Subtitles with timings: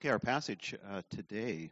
[0.00, 1.70] Okay, our passage uh, today,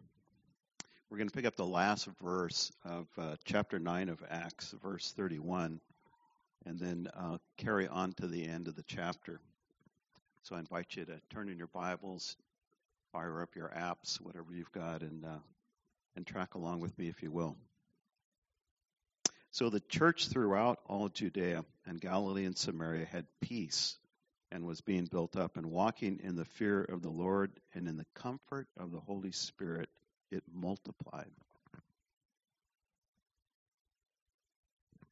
[1.08, 5.14] we're going to pick up the last verse of uh, chapter 9 of Acts, verse
[5.16, 5.80] 31,
[6.66, 9.40] and then uh, carry on to the end of the chapter.
[10.42, 12.36] So I invite you to turn in your Bibles,
[13.14, 15.38] fire up your apps, whatever you've got, and, uh,
[16.14, 17.56] and track along with me if you will.
[19.52, 23.96] So the church throughout all Judea and Galilee and Samaria had peace
[24.50, 27.96] and was being built up and walking in the fear of the Lord and in
[27.96, 29.88] the comfort of the Holy Spirit,
[30.30, 31.30] it multiplied.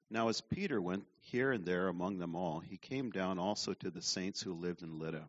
[0.09, 3.91] Now, as Peter went here and there among them all, he came down also to
[3.91, 5.29] the saints who lived in Lydda.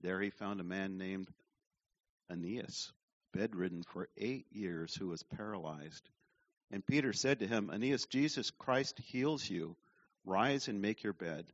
[0.00, 1.28] There he found a man named
[2.30, 2.92] Aeneas,
[3.32, 6.08] bedridden for eight years, who was paralyzed.
[6.70, 9.76] And Peter said to him, Aeneas, Jesus Christ heals you.
[10.24, 11.46] Rise and make your bed.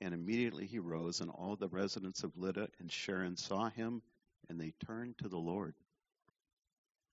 [0.00, 4.02] And immediately he rose, and all the residents of Lydda and Sharon saw him,
[4.48, 5.74] and they turned to the Lord.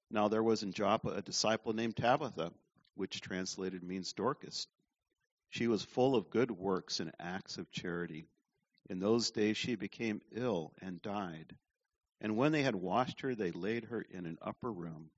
[0.10, 2.52] Now there was in Joppa a disciple named Tabitha,
[2.96, 4.68] which translated means Dorcas.
[5.50, 8.28] She was full of good works and acts of charity.
[8.90, 11.56] In those days she became ill and died.
[12.20, 15.12] And when they had washed her, they laid her in an upper room.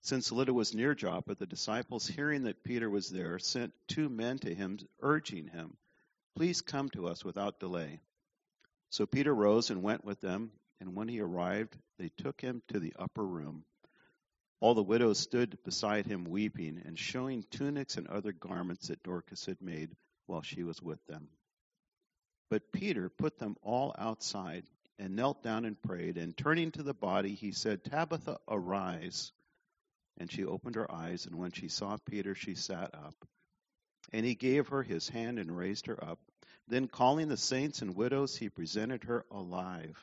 [0.00, 4.38] Since Lydda was near Joppa, the disciples, hearing that Peter was there, sent two men
[4.38, 5.76] to him, urging him,
[6.38, 7.98] Please come to us without delay.
[8.90, 12.78] So Peter rose and went with them, and when he arrived, they took him to
[12.78, 13.64] the upper room.
[14.60, 19.46] All the widows stood beside him weeping and showing tunics and other garments that Dorcas
[19.46, 19.90] had made
[20.26, 21.26] while she was with them.
[22.50, 24.62] But Peter put them all outside
[24.96, 29.32] and knelt down and prayed, and turning to the body, he said, Tabitha, arise.
[30.18, 33.16] And she opened her eyes, and when she saw Peter, she sat up.
[34.12, 36.20] And he gave her his hand and raised her up.
[36.68, 39.96] Then, calling the saints and widows, he presented her alive.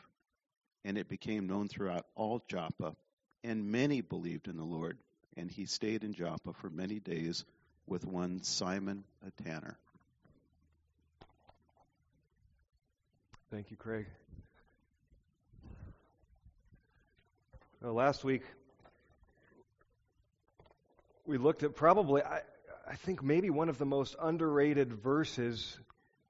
[0.83, 2.95] And it became known throughout all Joppa,
[3.43, 4.97] and many believed in the Lord.
[5.37, 7.45] And he stayed in Joppa for many days
[7.87, 9.77] with one Simon a tanner.
[13.51, 14.07] Thank you, Craig.
[17.81, 18.41] Well, last week,
[21.27, 22.41] we looked at probably, I,
[22.87, 25.77] I think maybe one of the most underrated verses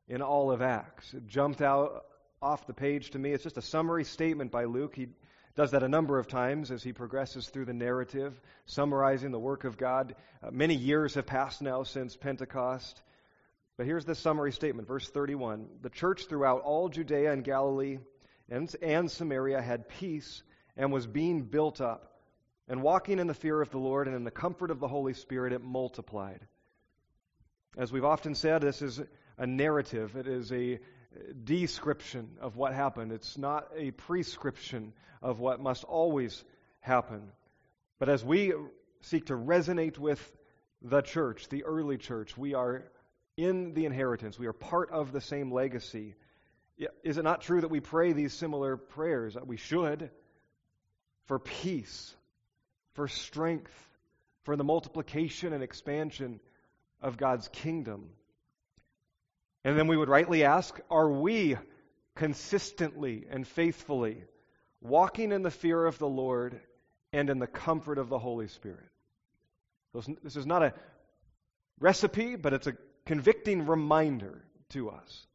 [0.07, 1.13] in all of Acts.
[1.13, 2.05] It jumped out
[2.41, 3.31] off the page to me.
[3.31, 4.95] It's just a summary statement by Luke.
[4.95, 5.07] He
[5.55, 9.63] does that a number of times as he progresses through the narrative, summarizing the work
[9.63, 10.15] of God.
[10.43, 13.01] Uh, many years have passed now since Pentecost.
[13.77, 15.67] But here's the summary statement, verse 31.
[15.81, 17.99] The church throughout all Judea and Galilee
[18.49, 20.43] and, and Samaria had peace
[20.77, 22.11] and was being built up
[22.67, 25.13] and walking in the fear of the Lord and in the comfort of the Holy
[25.13, 26.41] Spirit, it multiplied.
[27.77, 29.01] As we've often said, this is
[29.37, 30.79] a narrative, it is a
[31.43, 33.11] description of what happened.
[33.11, 36.43] It's not a prescription of what must always
[36.79, 37.31] happen.
[37.99, 38.53] But as we
[39.01, 40.19] seek to resonate with
[40.81, 42.83] the church, the early church, we are
[43.37, 44.37] in the inheritance.
[44.37, 46.15] We are part of the same legacy.
[47.03, 49.35] Is it not true that we pray these similar prayers?
[49.35, 50.09] That we should.
[51.25, 52.13] For peace,
[52.93, 53.73] for strength,
[54.43, 56.39] for the multiplication and expansion
[57.01, 58.09] of God's kingdom.
[59.65, 61.57] And then we would rightly ask are we
[62.15, 64.23] consistently and faithfully
[64.79, 66.61] walking in the fear of the Lord
[67.11, 68.87] and in the comfort of the Holy Spirit?
[70.23, 70.73] This is not a
[71.79, 75.27] recipe, but it's a convicting reminder to us.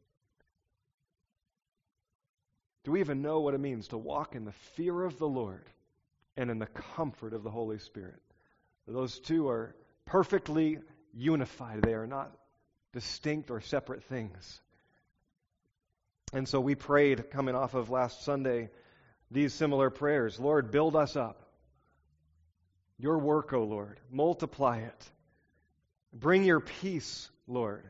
[2.83, 5.69] Do we even know what it means to walk in the fear of the Lord
[6.37, 8.21] and in the comfort of the Holy Spirit.
[8.87, 9.75] Those two are
[10.05, 10.79] perfectly
[11.13, 12.31] unified, they are not
[12.93, 14.61] distinct or separate things.
[16.33, 18.69] And so we prayed, coming off of last Sunday,
[19.29, 21.41] these similar prayers Lord, build us up.
[22.97, 25.11] Your work, O Lord, multiply it.
[26.13, 27.89] Bring your peace, Lord.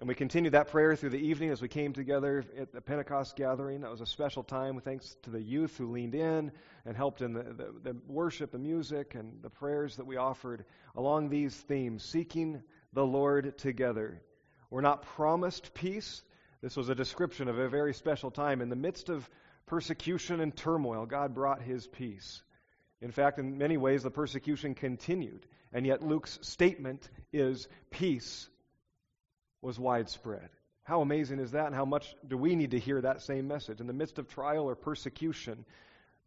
[0.00, 3.36] And we continued that prayer through the evening as we came together at the Pentecost
[3.36, 3.82] gathering.
[3.82, 6.50] That was a special time, thanks to the youth who leaned in
[6.84, 10.64] and helped in the, the, the, worship, the music, and the prayers that we offered
[10.96, 12.60] along these themes, seeking
[12.92, 14.20] the Lord together.
[14.68, 16.24] We're not promised peace.
[16.60, 18.62] This was a description of a very special time.
[18.62, 19.30] In the midst of
[19.66, 22.42] persecution and turmoil, God brought his peace.
[23.00, 25.46] In fact, in many ways, the persecution continued.
[25.72, 28.48] And yet, Luke's statement is peace
[29.64, 30.48] was widespread.
[30.84, 33.80] How amazing is that, and how much do we need to hear that same message?
[33.80, 35.64] In the midst of trial or persecution,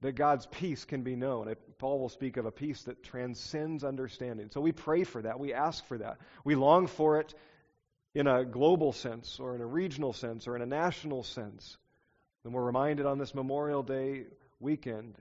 [0.01, 1.54] that God's peace can be known.
[1.78, 4.50] Paul will speak of a peace that transcends understanding.
[4.51, 5.39] So we pray for that.
[5.39, 6.18] We ask for that.
[6.44, 7.34] We long for it
[8.13, 11.78] in a global sense, or in a regional sense, or in a national sense.
[12.44, 14.25] And we're reminded on this Memorial Day
[14.60, 15.16] weekend,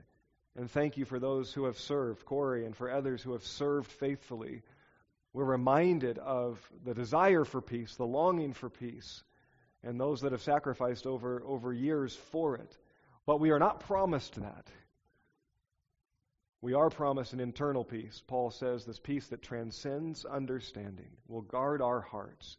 [0.55, 3.91] and thank you for those who have served, Corey, and for others who have served
[3.91, 4.63] faithfully.
[5.37, 9.23] We're reminded of the desire for peace, the longing for peace,
[9.83, 12.75] and those that have sacrificed over, over years for it.
[13.27, 14.65] But we are not promised that.
[16.59, 18.19] We are promised an internal peace.
[18.25, 22.57] Paul says this peace that transcends understanding will guard our hearts.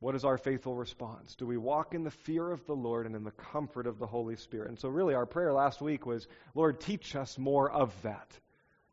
[0.00, 1.36] What is our faithful response?
[1.36, 4.06] Do we walk in the fear of the Lord and in the comfort of the
[4.06, 4.68] Holy Spirit?
[4.68, 8.38] And so, really, our prayer last week was Lord, teach us more of that.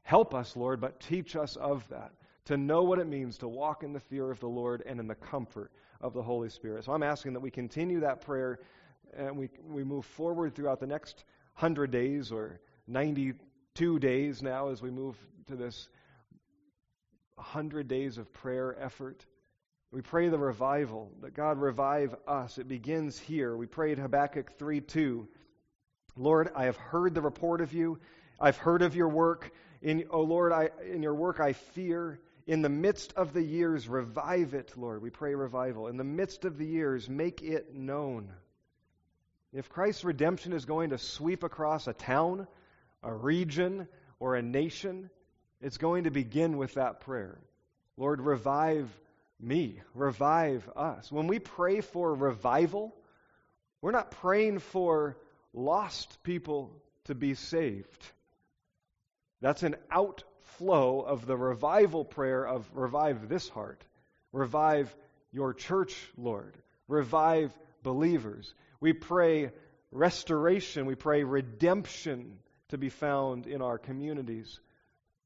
[0.10, 2.12] Help us, Lord, but teach us of that.
[2.46, 5.06] To know what it means to walk in the fear of the Lord and in
[5.06, 5.72] the comfort
[6.02, 6.86] of the Holy Spirit.
[6.86, 8.58] So, I'm asking that we continue that prayer
[9.16, 11.26] and we, we move forward throughout the next
[11.60, 15.16] 100 days or 92 days now as we move
[15.46, 15.90] to this
[17.36, 19.28] 100 days of prayer effort.
[19.92, 22.58] We pray the revival, that God revive us.
[22.58, 23.56] It begins here.
[23.56, 25.28] We prayed Habakkuk 3 2.
[26.18, 28.00] Lord, I have heard the report of you.
[28.40, 29.52] I've heard of your work.
[29.81, 32.20] In, oh Lord, I, in your work I fear.
[32.48, 35.04] In the midst of the years, revive it, Lord.
[35.04, 35.88] We pray revival.
[35.88, 38.31] In the midst of the years, make it known.
[39.54, 42.48] If Christ's redemption is going to sweep across a town,
[43.04, 43.88] a region,
[44.20, 45.10] or a nation,
[45.62, 47.38] it's going to begin with that prayer.
[47.98, 48.90] Lord, revive
[49.40, 51.12] me, revive us.
[51.12, 52.96] When we pray for revival,
[53.82, 55.18] we're not praying for
[55.54, 56.72] lost people
[57.06, 58.06] to be saved.
[59.41, 63.83] That's an outflow of the revival prayer of revive this heart,
[64.31, 64.94] revive
[65.31, 66.56] your church, Lord,
[66.88, 68.53] revive believers.
[68.81, 69.51] We pray
[69.91, 72.39] restoration, we pray redemption
[72.69, 74.59] to be found in our communities,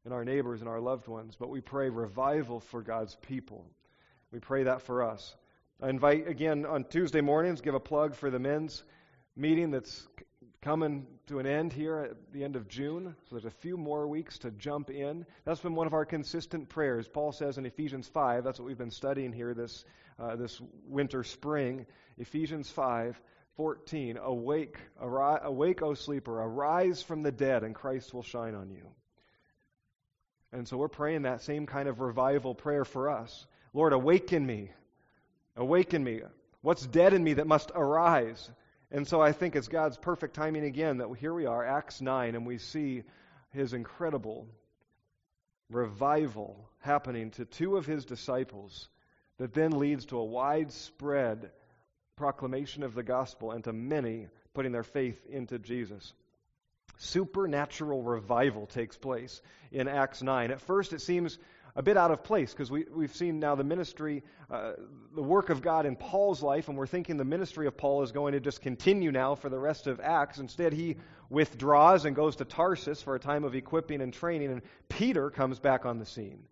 [0.06, 3.66] in our neighbors, and our loved ones, but we pray revival for God's people.
[4.32, 5.36] We pray that for us.
[5.82, 8.84] I invite again on Tuesday mornings, give a plug for the men's
[9.36, 10.08] meeting that's
[10.64, 13.14] coming to an end here at the end of June.
[13.24, 15.26] So there's a few more weeks to jump in.
[15.44, 17.06] That's been one of our consistent prayers.
[17.06, 19.84] Paul says in Ephesians 5, that's what we've been studying here this,
[20.18, 21.86] uh, this winter spring.
[22.18, 23.20] Ephesians 5,
[23.58, 28.70] 14, awake, arise, awake, O sleeper, arise from the dead, and Christ will shine on
[28.70, 28.88] you.
[30.54, 33.46] And so we're praying that same kind of revival prayer for us.
[33.74, 34.72] Lord, awaken me.
[35.58, 36.22] Awaken me.
[36.62, 38.50] What's dead in me that must arise?
[38.94, 42.36] And so I think it's God's perfect timing again that here we are, Acts 9,
[42.36, 43.02] and we see
[43.50, 44.48] his incredible
[45.72, 48.90] revival happening to two of his disciples
[49.40, 51.50] that then leads to a widespread
[52.16, 56.14] proclamation of the gospel and to many putting their faith into Jesus.
[56.98, 59.42] Supernatural revival takes place
[59.72, 60.52] in Acts 9.
[60.52, 61.40] At first, it seems
[61.76, 64.74] a bit out of place because we, we've seen now the ministry, uh,
[65.16, 68.12] the work of God in Paul's life, and we're thinking the ministry of Paul is
[68.12, 70.38] going to just continue now for the rest of Acts.
[70.38, 70.98] Instead, he
[71.30, 75.60] withdraws and goes to Tarsus for a time of equipping and training, and Peter comes
[75.60, 76.44] back on the scene.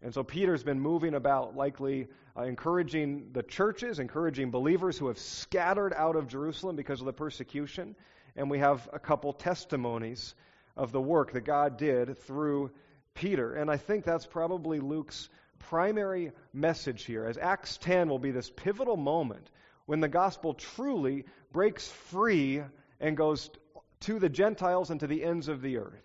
[0.00, 2.06] And so Peter's been moving about, likely
[2.36, 7.12] uh, encouraging the churches, encouraging believers who have scattered out of Jerusalem because of the
[7.12, 7.96] persecution.
[8.36, 10.36] And we have a couple testimonies
[10.76, 12.70] of the work that God did through
[13.18, 13.54] Peter.
[13.54, 15.28] And I think that's probably Luke's
[15.58, 19.50] primary message here, as Acts 10 will be this pivotal moment
[19.86, 22.62] when the gospel truly breaks free
[23.00, 23.50] and goes
[24.00, 26.04] to the Gentiles and to the ends of the earth.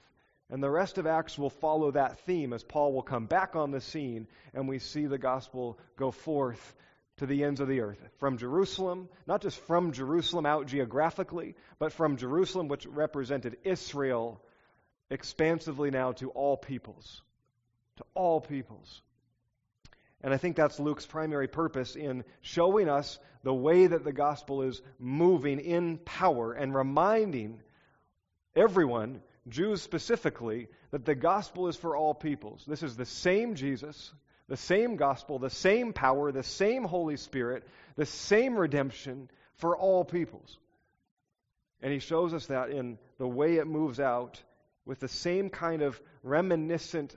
[0.50, 3.72] And the rest of Acts will follow that theme as Paul will come back on
[3.72, 6.76] the scene and we see the gospel go forth
[7.18, 8.00] to the ends of the earth.
[8.18, 14.42] From Jerusalem, not just from Jerusalem out geographically, but from Jerusalem, which represented Israel,
[15.14, 17.22] expansively now to all peoples.
[17.98, 19.02] To all peoples.
[20.22, 24.64] And I think that's Luke's primary purpose in showing us the way that the gospel
[24.64, 27.62] is moving in power and reminding
[28.56, 32.64] everyone Jews specifically, that the gospel is for all peoples.
[32.66, 34.14] This is the same Jesus,
[34.48, 37.68] the same gospel, the same power, the same Holy Spirit,
[37.98, 40.58] the same redemption for all peoples.
[41.82, 44.42] And he shows us that in the way it moves out
[44.86, 47.16] with the same kind of reminiscent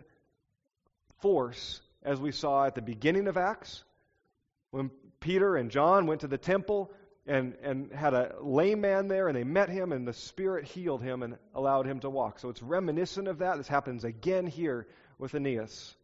[1.21, 3.83] force as we saw at the beginning of Acts.
[4.71, 6.93] When Peter and John went to the temple,
[7.27, 11.03] and, and had a lame man there, and they met him, and the Spirit healed
[11.03, 12.39] him and allowed him to walk.
[12.39, 13.57] So it's reminiscent of that.
[13.57, 14.87] This happens again here
[15.19, 15.95] with Aeneas.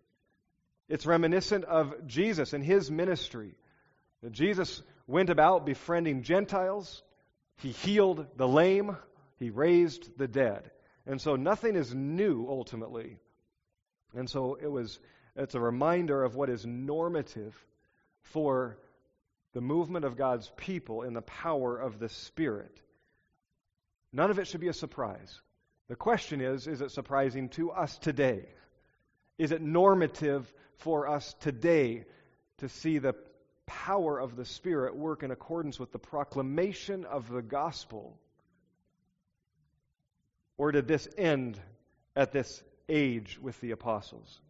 [0.89, 3.55] It's reminiscent of Jesus and his ministry.
[4.31, 7.03] Jesus went about befriending Gentiles,
[7.57, 8.97] he healed the lame,
[9.39, 10.71] he raised the dead.
[11.07, 13.19] And so nothing is new ultimately.
[14.15, 14.99] And so it was
[15.35, 17.55] it's a reminder of what is normative
[18.23, 18.77] for
[19.55, 22.81] the movement of God's people in the power of the Spirit.
[24.13, 25.41] None of it should be a surprise.
[25.89, 28.47] The question is is it surprising to us today?
[29.39, 32.05] Is it normative for us today
[32.59, 33.15] to see the
[33.67, 38.19] power of the Spirit work in accordance with the proclamation of the gospel?
[40.63, 41.59] Or did this end
[42.15, 44.41] at this age with the apostles?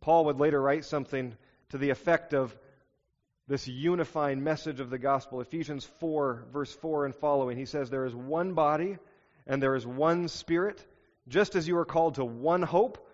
[0.00, 1.36] Paul would later write something
[1.68, 2.52] to the effect of
[3.46, 5.40] this unifying message of the gospel.
[5.40, 8.98] Ephesians 4, verse 4 and following, he says, There is one body
[9.46, 10.84] and there is one spirit,
[11.28, 13.08] just as you are called to one hope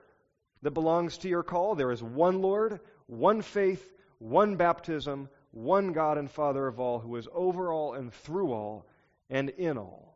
[0.62, 1.74] that belongs to your call.
[1.74, 3.86] There is one Lord, one faith,
[4.20, 8.86] one baptism, one God and Father of all, who is over all and through all
[9.28, 10.15] and in all.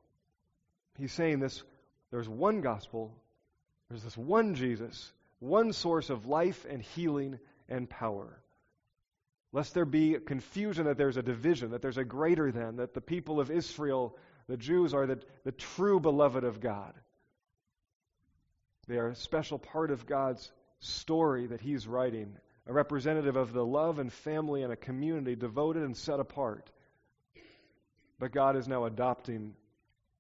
[1.01, 1.63] He's saying this
[2.11, 3.11] there's one gospel,
[3.89, 7.39] there's this one Jesus, one source of life and healing
[7.71, 8.39] and power.
[9.53, 13.01] Lest there be confusion that there's a division, that there's a greater than, that the
[13.01, 14.17] people of Israel,
[14.47, 16.93] the Jews, are the, the true beloved of God.
[18.87, 23.65] They are a special part of God's story that He's writing, a representative of the
[23.65, 26.71] love and family and a community devoted and set apart.
[28.19, 29.55] But God is now adopting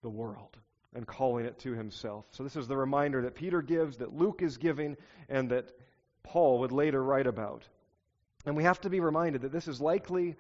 [0.03, 0.57] the world
[0.95, 2.25] and calling it to himself.
[2.33, 4.97] So, this is the reminder that Peter gives, that Luke is giving,
[5.29, 5.71] and that
[6.23, 7.63] Paul would later write about.
[8.47, 10.37] And we have to be reminded that this is likely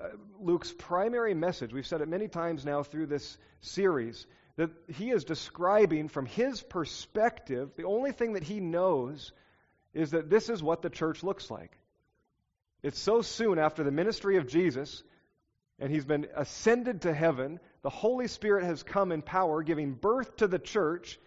[0.00, 0.08] uh,
[0.40, 1.72] Luke's primary message.
[1.72, 4.26] We've said it many times now through this series
[4.56, 9.32] that he is describing from his perspective, the only thing that he knows
[9.94, 11.78] is that this is what the church looks like.
[12.82, 15.04] It's so soon after the ministry of Jesus,
[15.78, 17.60] and he's been ascended to heaven.
[17.82, 21.18] The Holy Spirit has come in power, giving birth to the church.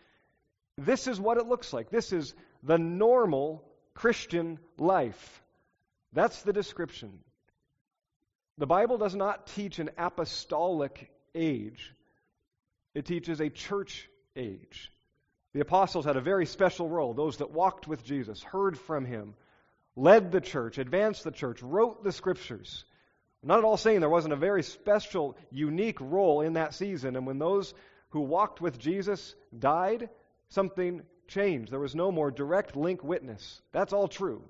[0.77, 1.89] This is what it looks like.
[1.89, 5.41] This is the normal Christian life.
[6.13, 7.19] That's the description.
[8.57, 11.95] The Bible does not teach an apostolic age,
[12.93, 14.91] it teaches a church age.
[15.53, 17.13] The apostles had a very special role.
[17.13, 19.33] Those that walked with Jesus, heard from him,
[19.95, 22.85] led the church, advanced the church, wrote the scriptures.
[23.43, 27.15] I'm not at all saying there wasn't a very special, unique role in that season.
[27.15, 27.73] And when those
[28.09, 30.09] who walked with Jesus died,
[30.49, 31.71] something changed.
[31.71, 33.61] There was no more direct link witness.
[33.71, 34.43] That's all true.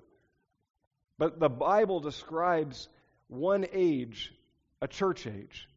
[1.16, 2.88] But the Bible describes
[3.28, 4.34] one age,
[4.82, 5.68] a church age.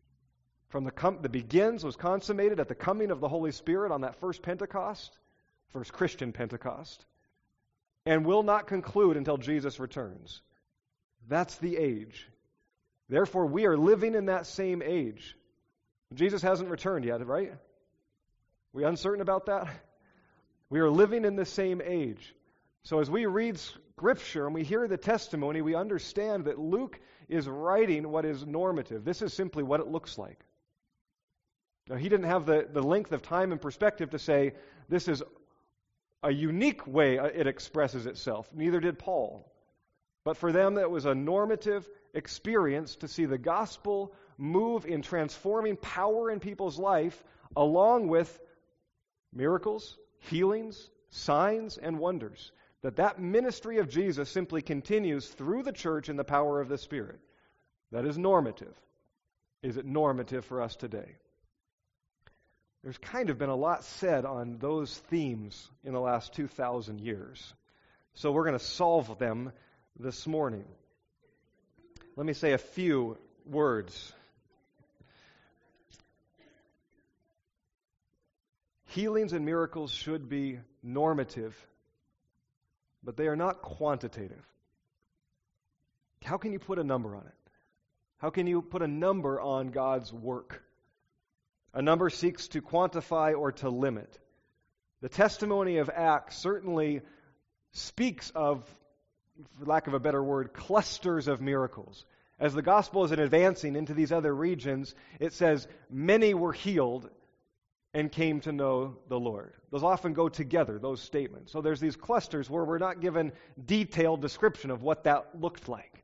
[0.69, 4.01] From the, com- the begins, was consummated at the coming of the Holy Spirit on
[4.01, 5.17] that first Pentecost,
[5.71, 7.05] first Christian Pentecost,
[8.05, 10.41] and will not conclude until Jesus returns.
[11.29, 12.27] That's the age.
[13.09, 15.35] Therefore, we are living in that same age.
[16.13, 17.53] Jesus hasn't returned yet, right?
[18.73, 19.67] We uncertain about that?
[20.69, 22.33] We are living in the same age.
[22.83, 27.47] So as we read Scripture and we hear the testimony, we understand that Luke is
[27.47, 29.05] writing what is normative.
[29.05, 30.39] This is simply what it looks like.
[31.87, 34.53] Now, he didn't have the, the length of time and perspective to say,
[34.89, 35.21] this is
[36.23, 38.49] a unique way it expresses itself.
[38.53, 39.51] Neither did Paul.
[40.25, 45.77] But for them, it was a normative experience to see the gospel move in transforming
[45.77, 47.23] power in people's life,
[47.55, 48.37] along with
[49.31, 52.51] miracles, healings, signs, and wonders.
[52.81, 56.77] That that ministry of Jesus simply continues through the church in the power of the
[56.77, 57.19] Spirit.
[57.91, 58.75] That is normative.
[59.61, 61.15] Is it normative for us today?
[62.83, 67.53] There's kind of been a lot said on those themes in the last 2,000 years.
[68.13, 69.51] So we're going to solve them
[69.97, 70.65] this morning.
[72.17, 74.13] Let me say a few words.
[78.87, 81.55] Healings and miracles should be normative,
[83.03, 84.45] but they are not quantitative.
[86.23, 87.51] How can you put a number on it?
[88.17, 90.63] How can you put a number on God's work?
[91.73, 94.17] A number seeks to quantify or to limit.
[95.01, 97.01] The testimony of Acts certainly
[97.73, 98.63] speaks of
[99.59, 102.05] for lack of a better word, clusters of miracles.
[102.39, 107.09] As the gospel is advancing into these other regions, it says, many were healed
[107.93, 109.53] and came to know the Lord.
[109.71, 111.53] Those often go together, those statements.
[111.53, 113.31] So there's these clusters where we're not given
[113.63, 116.03] detailed description of what that looked like.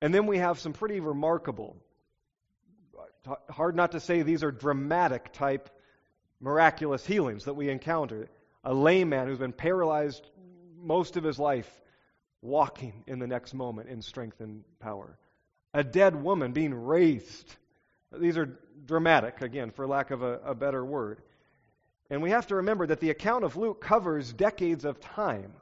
[0.00, 1.76] And then we have some pretty remarkable,
[3.50, 5.68] hard not to say these are dramatic type
[6.40, 8.30] miraculous healings that we encounter.
[8.64, 10.26] A lame man who's been paralyzed
[10.88, 11.70] most of his life
[12.42, 15.18] walking in the next moment in strength and power.
[15.74, 17.54] A dead woman being raised.
[18.18, 21.20] These are dramatic, again, for lack of a, a better word.
[22.10, 25.52] And we have to remember that the account of Luke covers decades of time.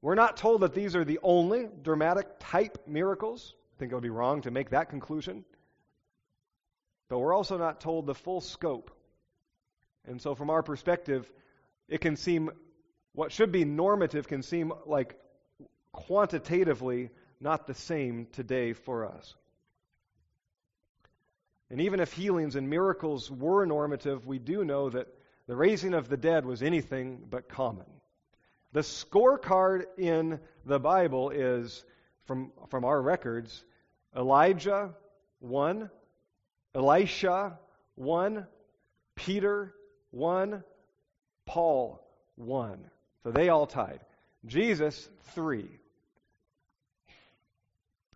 [0.00, 3.54] We're not told that these are the only dramatic type miracles.
[3.74, 5.44] I think it would be wrong to make that conclusion.
[7.08, 8.90] But we're also not told the full scope.
[10.06, 11.30] And so, from our perspective,
[11.88, 12.50] it can seem,
[13.16, 15.18] what should be normative can seem like
[15.90, 17.08] quantitatively
[17.40, 19.34] not the same today for us.
[21.70, 25.08] And even if healings and miracles were normative, we do know that
[25.46, 27.86] the raising of the dead was anything but common.
[28.72, 31.84] The scorecard in the Bible is,
[32.26, 33.64] from, from our records,
[34.14, 34.94] Elijah,
[35.38, 35.88] one,
[36.74, 37.58] Elisha,
[37.94, 38.46] one,
[39.14, 39.74] Peter,
[40.10, 40.62] one,
[41.46, 42.90] Paul, one.
[43.26, 43.98] So they all tied.
[44.44, 45.68] Jesus, three.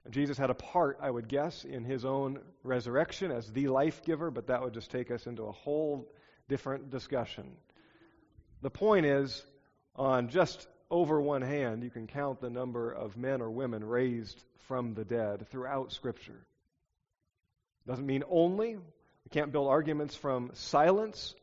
[0.09, 4.31] Jesus had a part, I would guess, in his own resurrection as the life giver,
[4.31, 6.09] but that would just take us into a whole
[6.49, 7.51] different discussion.
[8.63, 9.45] The point is,
[9.97, 14.41] on just over one hand, you can count the number of men or women raised
[14.69, 16.39] from the dead throughout Scripture.
[17.85, 18.77] Doesn't mean only.
[18.77, 21.35] We can't build arguments from silence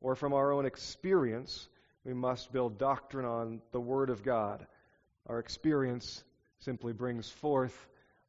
[0.00, 1.68] or from our own experience.
[2.04, 4.66] We must build doctrine on the Word of God.
[5.26, 6.24] Our experience
[6.58, 7.76] simply brings forth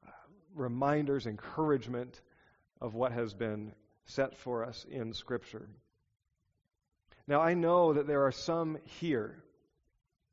[0.05, 0.11] uh,
[0.53, 2.21] reminders, encouragement
[2.79, 3.73] of what has been
[4.05, 5.67] set for us in Scripture.
[7.27, 9.43] Now, I know that there are some here.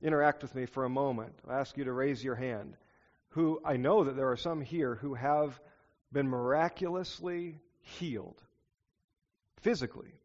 [0.03, 1.33] Interact with me for a moment.
[1.49, 2.77] I ask you to raise your hand.
[3.31, 5.59] Who I know that there are some here who have
[6.13, 8.43] been miraculously healed
[9.61, 10.20] physically.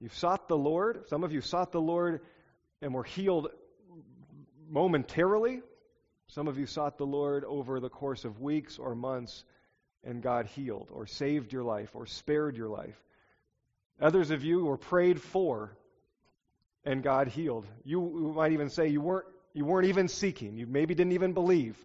[0.00, 1.08] You've sought the Lord.
[1.08, 2.20] Some of you sought the Lord
[2.80, 3.48] and were healed
[4.68, 5.60] momentarily.
[6.28, 9.44] Some of you sought the Lord over the course of weeks or months,
[10.04, 12.98] and God healed, or saved your life, or spared your life.
[14.00, 15.76] Others of you were prayed for,
[16.84, 17.66] and God healed.
[17.84, 20.56] You might even say you weren't, you weren't even seeking.
[20.56, 21.76] You maybe didn't even believe.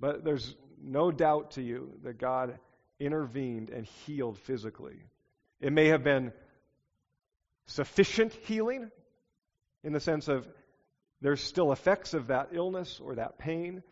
[0.00, 2.58] But there's no doubt to you that God
[2.98, 4.96] intervened and healed physically.
[5.60, 6.32] It may have been
[7.66, 8.90] sufficient healing
[9.82, 10.46] in the sense of
[11.20, 13.82] there's still effects of that illness or that pain,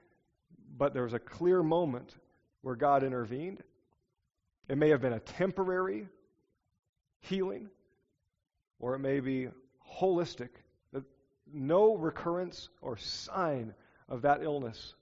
[0.76, 2.14] but there was a clear moment
[2.62, 3.62] where God intervened.
[4.68, 6.08] It may have been a temporary
[7.20, 7.68] healing,
[8.78, 9.48] or it may be
[9.98, 10.50] holistic,
[11.52, 13.74] no recurrence or sign
[14.08, 14.94] of that illness.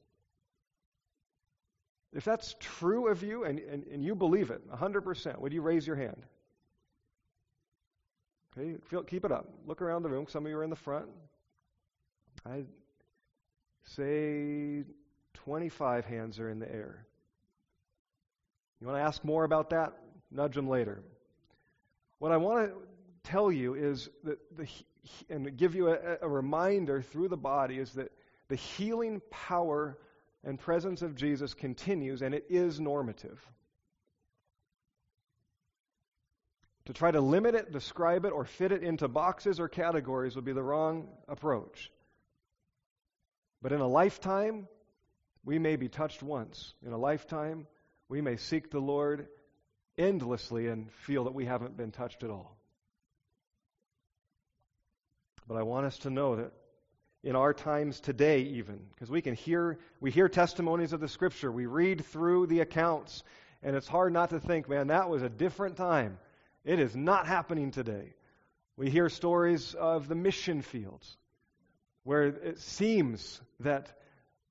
[2.13, 5.87] If that's true of you and, and, and you believe it 100%, would you raise
[5.87, 6.25] your hand?
[8.59, 9.47] Okay, feel, keep it up.
[9.67, 10.27] Look around the room.
[10.29, 11.07] Some of you are in the front.
[12.45, 12.67] I'd
[13.85, 14.85] say
[15.35, 17.07] 25 hands are in the air.
[18.81, 19.93] You want to ask more about that?
[20.31, 21.03] Nudge them later.
[22.19, 22.75] What I want to
[23.31, 24.67] tell you is that the
[25.29, 28.13] and give you a, a reminder through the body is that
[28.49, 29.99] the healing power
[30.45, 33.41] and presence of Jesus continues and it is normative.
[36.87, 40.45] To try to limit it, describe it, or fit it into boxes or categories would
[40.45, 41.91] be the wrong approach.
[43.63, 44.67] But in a lifetime,
[45.45, 46.75] we may be touched once.
[46.85, 47.67] In a lifetime,
[48.09, 49.29] we may seek the Lord
[49.99, 52.57] endlessly and feel that we haven't been touched at all.
[55.47, 56.53] But I want us to know that
[57.23, 61.53] in our times today even because we can hear we hear testimonies of the scripture
[61.53, 63.23] we read through the accounts
[63.63, 66.19] and it's hard not to think man that was a different time
[66.65, 68.15] it is not happening today
[68.81, 71.19] we hear stories of the mission fields
[72.05, 73.93] where it seems that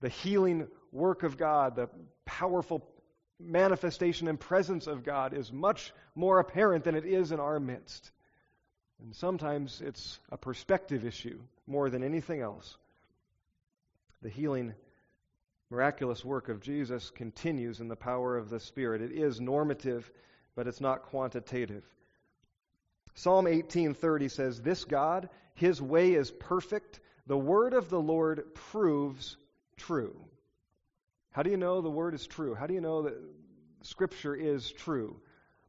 [0.02, 1.90] the healing work of God, the
[2.26, 2.88] powerful
[3.40, 8.12] manifestation and presence of God is much more apparent than it is in our midst.
[9.02, 12.78] And sometimes it's a perspective issue more than anything else.
[14.22, 14.76] The healing,
[15.72, 19.02] miraculous work of Jesus continues in the power of the Spirit.
[19.02, 20.12] It is normative,
[20.56, 21.84] but it's not quantitative.
[23.20, 29.36] Psalm 18:30 says, "This God, his way is perfect, the word of the Lord proves
[29.76, 30.26] true.
[31.32, 32.56] How do you know the word is true?
[32.56, 33.22] How do you know that
[33.82, 35.20] Scripture is true?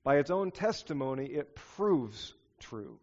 [0.04, 3.00] By its own testimony, it proves true.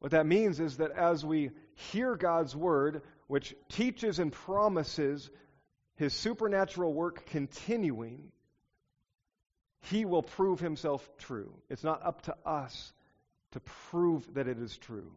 [0.00, 5.30] What that means is that as we hear God's word, which teaches and promises
[5.94, 8.30] his supernatural work continuing,
[9.82, 11.52] he will prove himself true.
[11.68, 12.92] It's not up to us
[13.52, 15.12] to prove that it is true.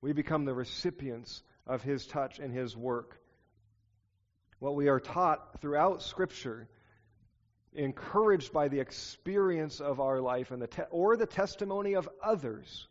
[0.00, 3.20] We become the recipients of His touch and His work.
[4.58, 6.68] What we are taught throughout Scripture,
[7.72, 12.88] encouraged by the experience of our life and the te- or the testimony of others,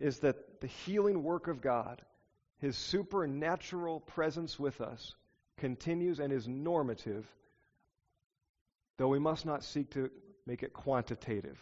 [0.00, 2.02] is that the healing work of God,
[2.58, 5.14] his supernatural presence with us
[5.58, 7.26] continues and is normative,
[8.96, 10.10] though we must not seek to
[10.46, 11.58] make it quantitative.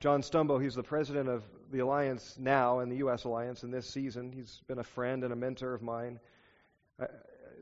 [0.00, 3.24] John Stumbo, he's the president of the Alliance now and the U.S.
[3.24, 4.32] Alliance in this season.
[4.32, 6.18] He's been a friend and a mentor of mine.
[6.98, 7.06] Uh,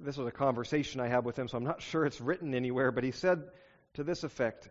[0.01, 2.93] this was a conversation I had with him, so I'm not sure it's written anywhere,
[2.93, 3.43] but he said
[3.95, 4.71] to this effect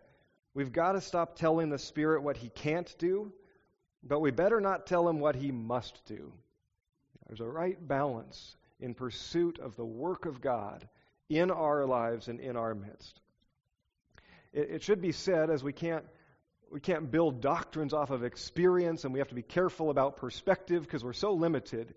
[0.54, 3.32] We've got to stop telling the Spirit what he can't do,
[4.02, 6.32] but we better not tell him what he must do.
[7.26, 10.88] There's a right balance in pursuit of the work of God
[11.28, 13.20] in our lives and in our midst.
[14.52, 16.04] It, it should be said, as we can't
[16.70, 20.82] we can't build doctrines off of experience and we have to be careful about perspective
[20.82, 21.94] because we're so limited.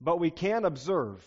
[0.00, 1.24] But we can observe.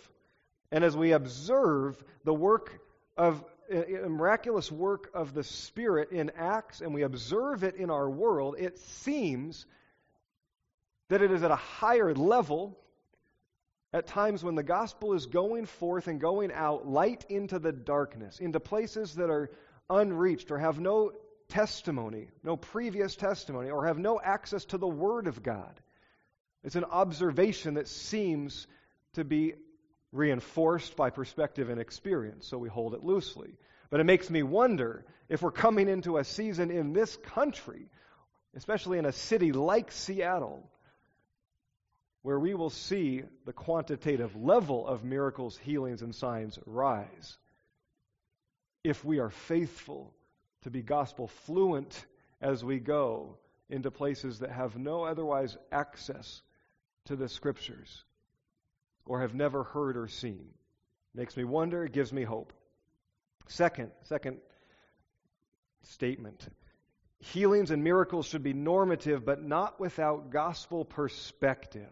[0.71, 2.81] And as we observe the work
[3.15, 8.09] of a miraculous work of the Spirit in Acts and we observe it in our
[8.09, 9.65] world, it seems
[11.07, 12.77] that it is at a higher level
[13.93, 18.39] at times when the gospel is going forth and going out, light into the darkness,
[18.39, 19.51] into places that are
[19.89, 21.11] unreached or have no
[21.49, 25.79] testimony, no previous testimony, or have no access to the Word of God.
[26.63, 28.67] It's an observation that seems
[29.13, 29.55] to be
[30.13, 33.55] reinforced by perspective and experience, so we hold it loosely.
[33.89, 37.89] But it makes me wonder if we're coming into a season in this country,
[38.55, 40.69] especially in a city like Seattle,
[42.23, 47.37] where we will see the quantitative level of miracles, healings, and signs rise.
[48.83, 50.13] If we are faithful
[50.63, 52.05] to be gospel fluent
[52.39, 53.37] as we go
[53.69, 56.41] into places that have no otherwise access
[57.05, 58.03] to the scriptures
[59.05, 60.49] or have never heard or seen.
[61.15, 62.53] Makes me wonder, it gives me hope.
[63.47, 64.37] Second, second
[65.81, 66.47] statement.
[67.19, 71.91] Healings and miracles should be normative, but not without gospel perspective.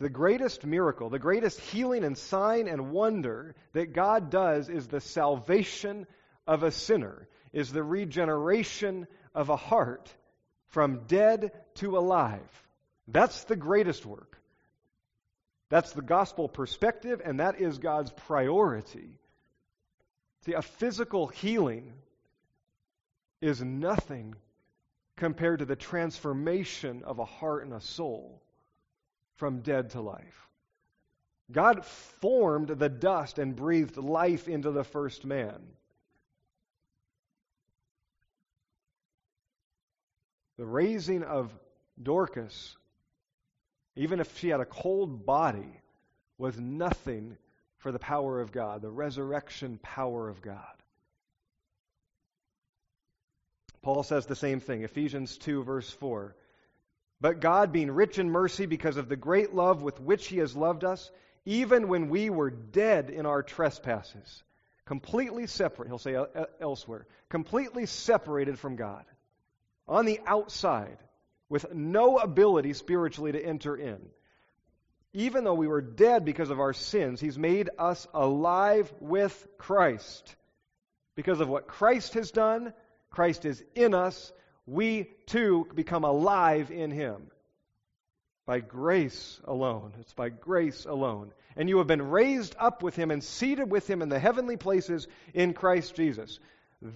[0.00, 5.00] The greatest miracle, the greatest healing and sign and wonder that God does is the
[5.00, 6.06] salvation
[6.46, 10.10] of a sinner, is the regeneration of a heart
[10.68, 12.40] from dead to alive.
[13.08, 14.40] That's the greatest work.
[15.68, 19.18] That's the gospel perspective, and that is God's priority.
[20.46, 21.92] See, a physical healing
[23.42, 24.34] is nothing
[25.16, 28.42] compared to the transformation of a heart and a soul
[29.40, 30.48] from dead to life.
[31.50, 31.84] God
[32.20, 35.58] formed the dust and breathed life into the first man.
[40.58, 41.50] The raising of
[42.00, 42.76] Dorcas,
[43.96, 45.80] even if she had a cold body,
[46.36, 47.38] was nothing
[47.78, 50.76] for the power of God, the resurrection power of God.
[53.80, 56.36] Paul says the same thing, Ephesians 2, verse 4.
[57.20, 60.56] But God, being rich in mercy because of the great love with which He has
[60.56, 61.10] loved us,
[61.44, 64.42] even when we were dead in our trespasses,
[64.84, 66.16] completely separate, he'll say
[66.60, 69.04] elsewhere, completely separated from God,
[69.86, 70.98] on the outside,
[71.48, 74.00] with no ability spiritually to enter in
[75.12, 80.36] even though we were dead because of our sins, He's made us alive with Christ.
[81.16, 82.72] Because of what Christ has done,
[83.10, 84.32] Christ is in us,
[84.70, 87.30] we too become alive in Him.
[88.46, 89.94] By grace alone.
[90.00, 91.32] It's by grace alone.
[91.56, 94.56] And you have been raised up with Him and seated with Him in the heavenly
[94.56, 96.38] places in Christ Jesus.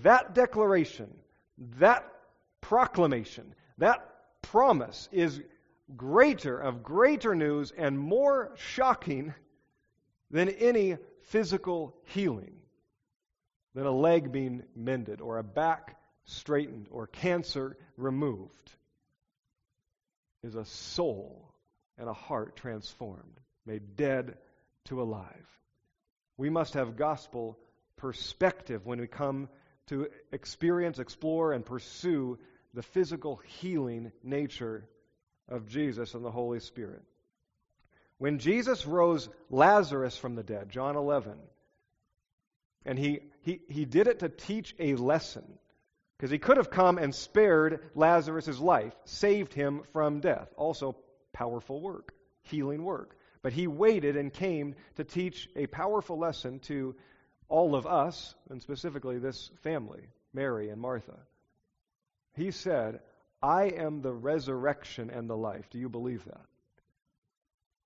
[0.03, 1.13] That declaration,
[1.79, 2.09] that
[2.61, 4.09] proclamation, that
[4.41, 5.41] promise is
[5.97, 9.35] greater, of greater news, and more shocking
[10.31, 12.55] than any physical healing,
[13.75, 18.73] than a leg being mended, or a back straightened, or cancer removed,
[20.43, 21.55] is a soul
[21.99, 24.37] and a heart transformed, made dead
[24.85, 25.47] to alive.
[26.37, 27.59] We must have gospel
[27.97, 29.49] perspective when we come
[29.87, 32.39] to experience, explore, and pursue
[32.73, 34.89] the physical healing nature
[35.49, 37.03] of Jesus and the Holy Spirit.
[38.19, 41.35] When Jesus rose Lazarus from the dead, John 11,
[42.87, 45.45] and he, he, he did it to teach a lesson,
[46.17, 50.53] because he could have come and spared Lazarus' life, saved him from death.
[50.57, 50.97] Also,
[51.33, 53.17] powerful work, healing work.
[53.43, 56.95] But he waited and came to teach a powerful lesson to
[57.49, 61.19] all of us, and specifically this family, Mary and Martha.
[62.35, 63.01] He said,
[63.43, 65.69] I am the resurrection and the life.
[65.71, 66.47] Do you believe that?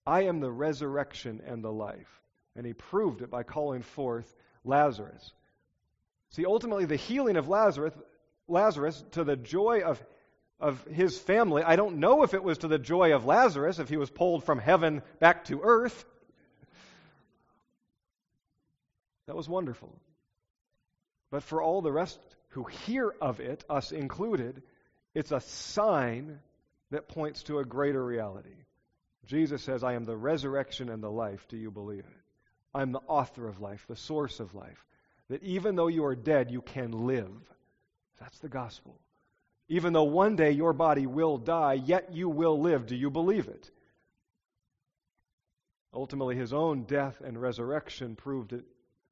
[0.06, 2.20] I am the resurrection and the life.
[2.54, 4.32] And he proved it by calling forth
[4.64, 5.32] Lazarus.
[6.30, 7.92] See, ultimately, the healing of Lazarus,
[8.48, 10.02] Lazarus to the joy of
[10.60, 11.62] of his family.
[11.62, 14.44] I don't know if it was to the joy of Lazarus, if he was pulled
[14.44, 16.04] from heaven back to earth.
[19.26, 19.94] That was wonderful.
[21.30, 24.62] But for all the rest who hear of it, us included,
[25.14, 26.40] it's a sign
[26.90, 28.56] that points to a greater reality.
[29.26, 31.46] Jesus says, I am the resurrection and the life.
[31.48, 32.22] Do you believe it?
[32.74, 34.84] I'm the author of life, the source of life.
[35.28, 37.30] That even though you are dead, you can live.
[38.20, 38.98] That's the gospel.
[39.68, 42.86] Even though one day your body will die, yet you will live.
[42.86, 43.70] Do you believe it?
[45.92, 48.64] Ultimately, his own death and resurrection proved it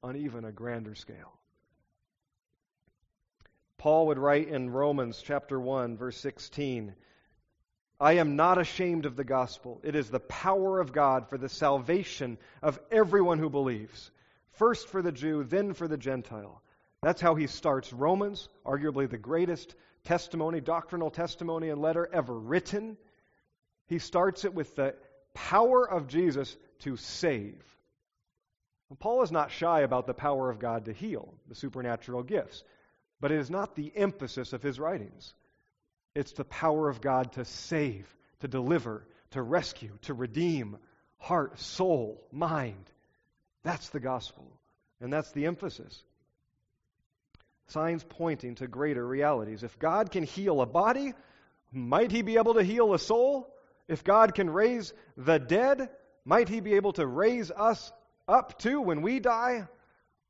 [0.03, 1.33] on even a grander scale.
[3.79, 6.95] Paul would write in Romans chapter 1 verse 16,
[7.99, 9.81] I am not ashamed of the gospel.
[9.83, 14.11] It is the power of God for the salvation of everyone who believes.
[14.53, 16.63] First for the Jew, then for the Gentile.
[17.07, 22.97] That's how he starts Romans, arguably the greatest testimony, doctrinal testimony and letter ever written.
[23.87, 24.93] He starts it with the
[25.33, 27.63] power of Jesus to save.
[28.99, 32.65] Paul is not shy about the power of God to heal, the supernatural gifts,
[33.21, 35.33] but it is not the emphasis of his writings.
[36.17, 40.77] It's the power of God to save, to deliver, to rescue, to redeem
[41.19, 42.91] heart, soul, mind.
[43.63, 44.51] That's the gospel,
[45.01, 46.03] and that's the emphasis.
[47.69, 49.63] Signs pointing to greater realities.
[49.63, 51.15] If God can heal a body,
[51.73, 53.53] might he be able to heal a soul?
[53.89, 55.89] If God can raise the dead,
[56.25, 57.93] might he be able to raise us
[58.29, 59.67] up to when we die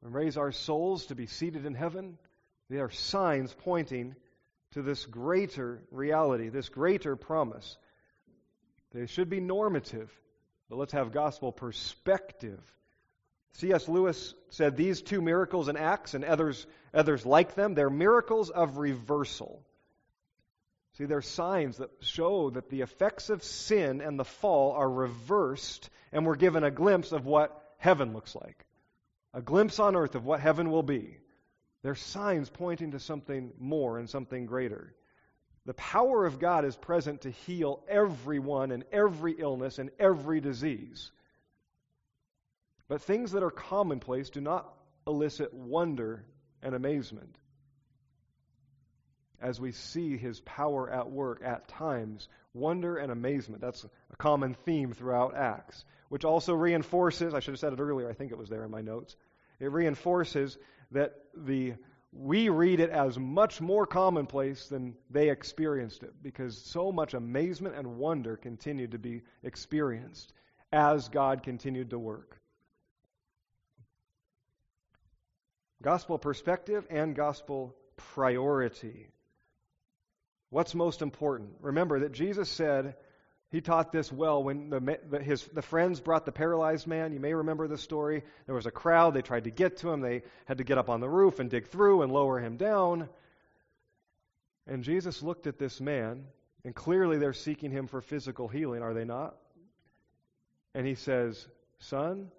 [0.03, 2.19] and raise our souls to be seated in heaven.
[2.69, 4.15] They are signs pointing
[4.73, 7.77] to this greater reality, this greater promise.
[8.93, 10.11] They should be normative,
[10.69, 12.61] but let's have gospel perspective.
[13.57, 13.89] C.S.
[13.89, 18.77] Lewis said these two miracles in Acts and others, others like them, they're miracles of
[18.77, 19.63] reversal.
[20.99, 25.89] See, they're signs that show that the effects of sin and the fall are reversed,
[26.13, 28.67] and we're given a glimpse of what heaven looks like.
[29.33, 31.17] A glimpse on earth of what heaven will be.
[31.83, 34.95] They're signs pointing to something more and something greater.
[35.65, 41.11] The power of God is present to heal everyone and every illness and every disease.
[42.89, 44.73] But things that are commonplace do not
[45.07, 46.25] elicit wonder
[46.63, 47.37] and amazement.
[49.41, 53.61] As we see his power at work at times, wonder and amazement.
[53.61, 58.09] That's a common theme throughout Acts which also reinforces, I should have said it earlier,
[58.09, 59.17] I think it was there in my notes.
[59.59, 60.59] It reinforces
[60.93, 61.75] that the
[62.13, 67.75] we read it as much more commonplace than they experienced it because so much amazement
[67.77, 70.33] and wonder continued to be experienced
[70.73, 72.41] as God continued to work.
[75.83, 79.09] Gospel perspective and gospel priority.
[80.51, 81.51] What's most important?
[81.61, 82.95] Remember that Jesus said,
[83.51, 87.13] he taught this well when the, his, the friends brought the paralyzed man.
[87.13, 88.23] You may remember the story.
[88.47, 89.15] There was a crowd.
[89.15, 90.01] They tried to get to him.
[90.01, 93.09] They had to get up on the roof and dig through and lower him down.
[94.67, 96.25] And Jesus looked at this man,
[96.65, 99.37] and clearly they're seeking him for physical healing, are they not?
[100.75, 101.47] And he says,
[101.79, 102.33] Son,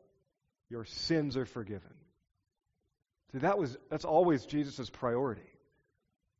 [0.69, 1.96] your sins are forgiven.
[3.31, 5.41] See, that was that's always Jesus' priority.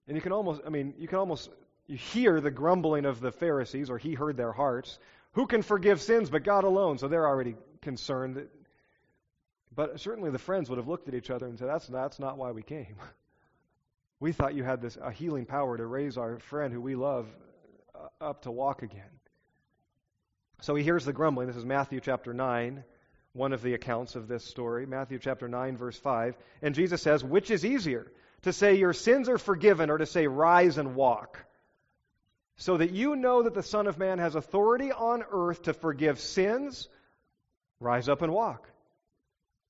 [0.08, 1.50] And you can almost, I mean, you can almost
[1.88, 5.00] you hear the grumbling of the Pharisees, or he heard their hearts.
[5.34, 6.98] Who can forgive sins but God alone?
[6.98, 8.36] So they're already concerned.
[8.36, 8.50] That,
[9.76, 12.38] but certainly the friends would have looked at each other and said, that's, that's not
[12.38, 12.96] why we came.
[14.20, 17.28] We thought you had this a healing power to raise our friend who we love
[17.94, 19.12] uh, up to walk again.
[20.62, 21.46] So he hears the grumbling.
[21.46, 22.84] This is Matthew chapter 9,
[23.34, 24.86] one of the accounts of this story.
[24.86, 26.36] Matthew chapter 9, verse 5.
[26.62, 28.12] And Jesus says, Which is easier,
[28.44, 31.40] to say your sins are forgiven or to say rise and walk?
[32.58, 36.20] so that you know that the Son of Man has authority on earth to forgive
[36.20, 36.90] sins,
[37.80, 38.68] rise up and walk.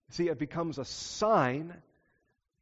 [0.10, 1.76] See, it becomes a sign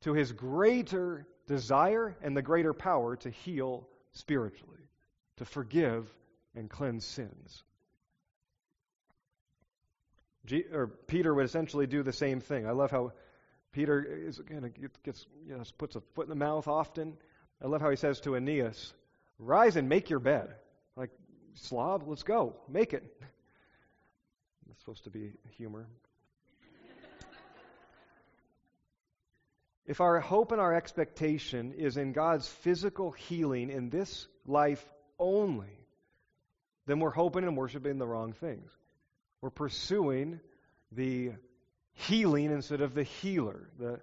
[0.02, 4.90] to his greater desire and the greater power to heal spiritually,
[5.38, 6.12] to forgive
[6.56, 7.64] and cleanse sins.
[10.46, 12.68] G, or Peter would essentially do the same thing.
[12.68, 13.14] I love how
[13.72, 17.18] Peter is, kind of gets, you know, puts a foot in the mouth often.
[17.64, 18.94] I love how he says to Aeneas,
[19.38, 20.56] Rise and make your bed.
[20.96, 21.10] Like,
[21.56, 22.56] slob, let's go.
[22.70, 23.04] Make it.
[24.72, 25.88] It's supposed to be humor.
[29.86, 34.84] if our hope and our expectation is in God's physical healing in this life
[35.20, 35.80] only,
[36.86, 38.72] then we're hoping and worshiping the wrong things.
[39.46, 40.40] We're pursuing
[40.92, 41.34] the
[41.94, 44.02] healing instead of the healer, the,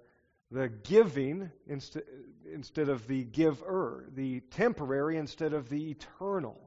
[0.51, 1.97] the giving inst-
[2.49, 6.57] instead of the giver, the temporary instead of the eternal.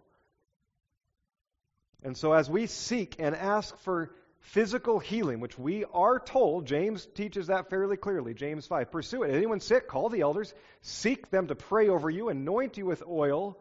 [2.03, 4.11] And so, as we seek and ask for
[4.41, 9.35] physical healing, which we are told, James teaches that fairly clearly, James 5, pursue it.
[9.35, 13.59] Anyone sick, call the elders, seek them to pray over you, anoint you with oil.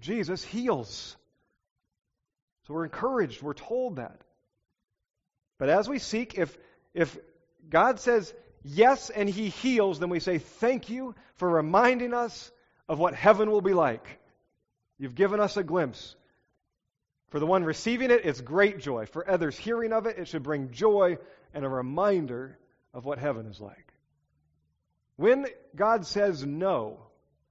[0.00, 1.16] Jesus heals.
[2.66, 4.20] So we're encouraged, we're told that.
[5.58, 6.56] But as we seek, if,
[6.94, 7.16] if
[7.68, 12.50] God says yes and He heals, then we say, Thank you for reminding us
[12.88, 14.18] of what heaven will be like.
[14.98, 16.16] You've given us a glimpse.
[17.28, 19.06] For the one receiving it, it's great joy.
[19.06, 21.18] For others hearing of it, it should bring joy
[21.54, 22.58] and a reminder
[22.94, 23.92] of what heaven is like.
[25.16, 26.98] When God says no,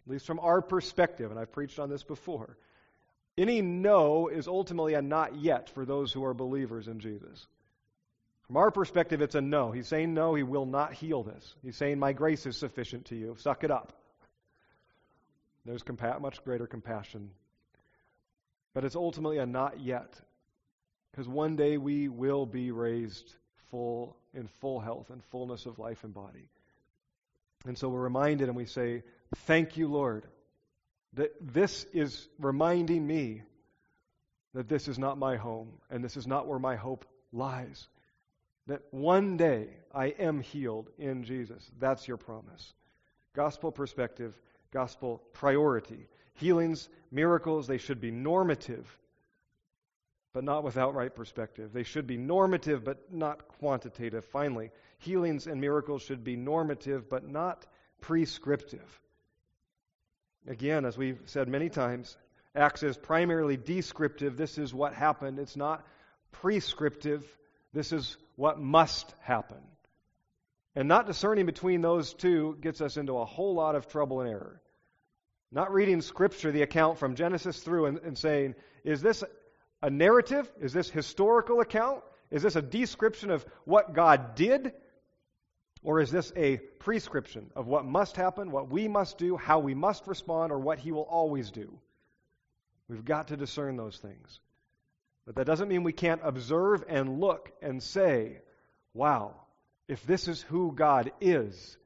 [0.06, 2.58] at least from our perspective, and I've preached on this before,
[3.38, 7.48] any no is ultimately a not yet for those who are believers in Jesus.
[8.48, 9.72] From our perspective, it's a no.
[9.72, 11.56] He's saying no, he will not heal this.
[11.64, 13.36] He's saying, My grace is sufficient to you.
[13.40, 13.94] Suck it up.
[15.66, 17.32] There's compa- much greater compassion.
[18.74, 20.14] But it's ultimately a not yet.
[21.12, 23.34] Because one day we will be raised
[23.72, 26.48] full in full health and fullness of life and body.
[27.66, 29.04] And so we're reminded and we say,
[29.48, 30.28] Thank you, Lord,
[31.16, 33.42] that this is reminding me
[34.54, 37.88] that this is not my home and this is not where my hope lies.
[38.68, 41.70] That one day I am healed in Jesus.
[41.80, 42.74] That's your promise.
[43.34, 44.40] Gospel perspective,
[44.72, 46.08] gospel priority.
[46.36, 48.98] Healings, miracles, they should be normative,
[50.34, 51.72] but not without right perspective.
[51.72, 54.26] They should be normative, but not quantitative.
[54.26, 57.66] Finally, healings and miracles should be normative, but not
[58.02, 59.02] prescriptive.
[60.48, 62.18] Again, as we've said many times,
[62.56, 64.38] Acts is primarily descriptive.
[64.38, 65.40] This is what happened.
[65.40, 65.86] It's not
[66.32, 67.26] prescriptive.
[67.74, 69.58] This is what must happen.
[70.76, 74.30] And not discerning between those two gets us into a whole lot of trouble and
[74.30, 74.62] error.
[75.52, 79.24] Not reading Scripture, the account from Genesis through, and, and saying, is this
[79.82, 80.52] a narrative?
[80.62, 82.04] Is this historical account?
[82.30, 84.74] Is this a description of what God did?
[85.86, 89.76] Or is this a prescription of what must happen, what we must do, how we
[89.76, 91.80] must respond, or what He will always do?
[92.90, 94.40] We've got to discern those things.
[95.28, 98.42] But that doesn't mean we can't observe and look and say,
[98.96, 99.36] wow,
[99.88, 101.78] if this is who God is,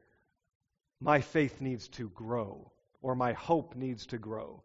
[1.01, 4.63] my faith needs to grow, or my hope needs to grow.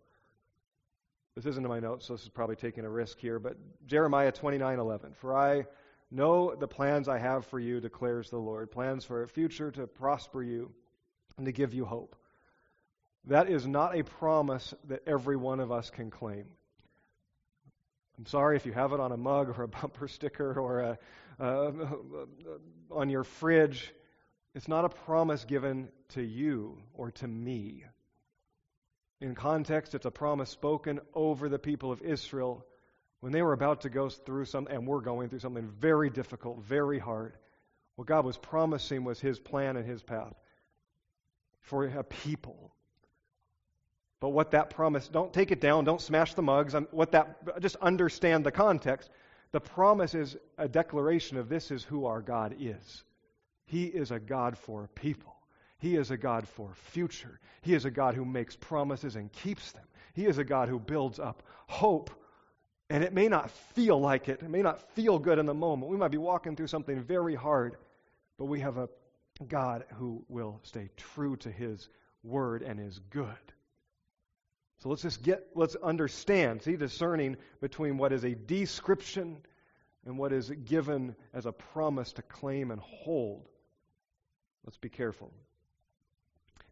[1.34, 4.30] This isn't in my notes, so this is probably taking a risk here, but Jeremiah
[4.30, 5.16] 29:11.
[5.16, 5.66] For I
[6.14, 9.86] know the plans I have for you, declares the Lord, plans for a future to
[9.86, 10.72] prosper you
[11.36, 12.16] and to give you hope.
[13.26, 16.46] That is not a promise that every one of us can claim.
[18.18, 20.98] I'm sorry if you have it on a mug or a bumper sticker or a,
[22.90, 23.92] on your fridge.
[24.54, 27.84] It's not a promise given to you or to me.
[29.20, 32.64] In context, it's a promise spoken over the people of Israel
[33.24, 36.62] when they were about to go through some, and were going through something very difficult,
[36.62, 37.36] very hard.
[37.96, 40.34] What God was promising was His plan and His path
[41.62, 42.74] for a people
[44.24, 46.74] but what that promise, don't take it down, don't smash the mugs.
[46.92, 49.10] What that, just understand the context.
[49.52, 53.04] The promise is a declaration of this is who our God is.
[53.66, 55.36] He is a God for people.
[55.76, 57.38] He is a God for future.
[57.60, 59.84] He is a God who makes promises and keeps them.
[60.14, 62.10] He is a God who builds up hope.
[62.90, 64.42] And it may not feel like it.
[64.42, 65.90] It may not feel good in the moment.
[65.90, 67.76] We might be walking through something very hard,
[68.38, 68.88] but we have a
[69.48, 71.88] God who will stay true to his
[72.22, 73.26] word and is good.
[74.78, 79.38] So let's just get, let's understand, see, discerning between what is a description
[80.04, 83.48] and what is given as a promise to claim and hold.
[84.64, 85.32] Let's be careful.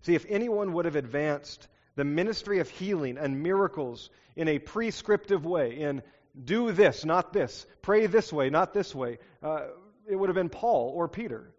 [0.03, 5.45] See, if anyone would have advanced the ministry of healing and miracles in a prescriptive
[5.45, 6.03] way, in
[6.45, 9.67] do this, not this, pray this way, not this way, uh,
[10.09, 11.53] it would have been Paul or Peter.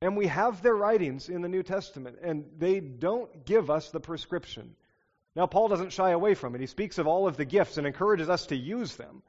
[0.00, 4.00] And we have their writings in the New Testament, and they don't give us the
[4.00, 4.76] prescription.
[5.34, 6.60] Now, Paul doesn't shy away from it.
[6.60, 9.22] He speaks of all of the gifts and encourages us to use them.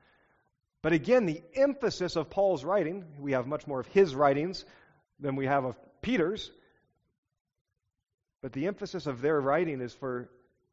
[0.82, 4.64] But again, the emphasis of Paul's writing, we have much more of his writings
[5.20, 6.52] than we have of Peter's.
[8.42, 10.30] But the emphasis of their writing is for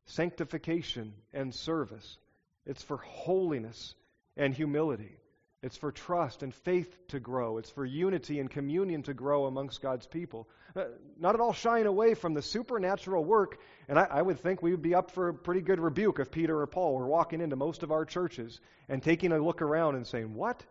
[0.07, 2.19] sanctification and service,
[2.67, 3.95] it's for holiness
[4.37, 5.19] and humility.
[5.65, 7.57] It's for trust and faith to grow.
[7.57, 10.47] It's for unity and communion to grow amongst God's people.
[10.77, 10.85] Uh,
[11.19, 13.59] not at all shying away from the supernatural work.
[13.89, 16.31] And I, I, would think we would be up for a pretty good rebuke if
[16.31, 18.61] Peter or Paul were walking into most of our churches
[18.91, 20.63] and taking a look around and saying, What?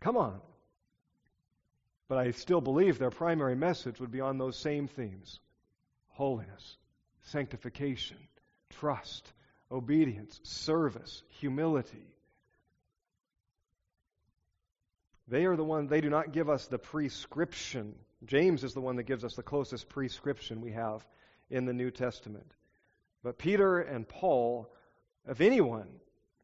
[0.00, 0.40] Come on.
[2.08, 5.40] But I still believe their primary message would be on those same themes
[6.08, 6.78] holiness,
[7.22, 8.16] sanctification,
[8.70, 9.32] trust,
[9.70, 12.06] obedience, service, humility.
[15.28, 17.94] They are the one, they do not give us the prescription.
[18.24, 21.06] James is the one that gives us the closest prescription we have
[21.50, 22.50] in the New Testament.
[23.22, 24.72] But Peter and Paul,
[25.26, 25.88] of anyone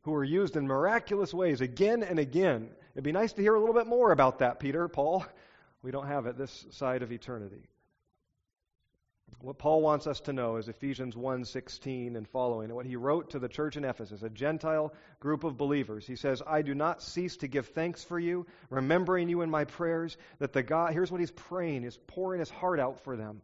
[0.02, 3.58] who are used in miraculous ways again and again, it'd be nice to hear a
[3.58, 5.24] little bit more about that, Peter, Paul.
[5.84, 7.68] We don't have it this side of eternity.
[9.40, 13.30] What Paul wants us to know is Ephesians 1:16 and following, and what he wrote
[13.30, 16.06] to the church in Ephesus, a Gentile group of believers.
[16.06, 19.64] He says, "I do not cease to give thanks for you, remembering you in my
[19.64, 23.42] prayers, that the God, here's what he's praying, he's pouring his heart out for them,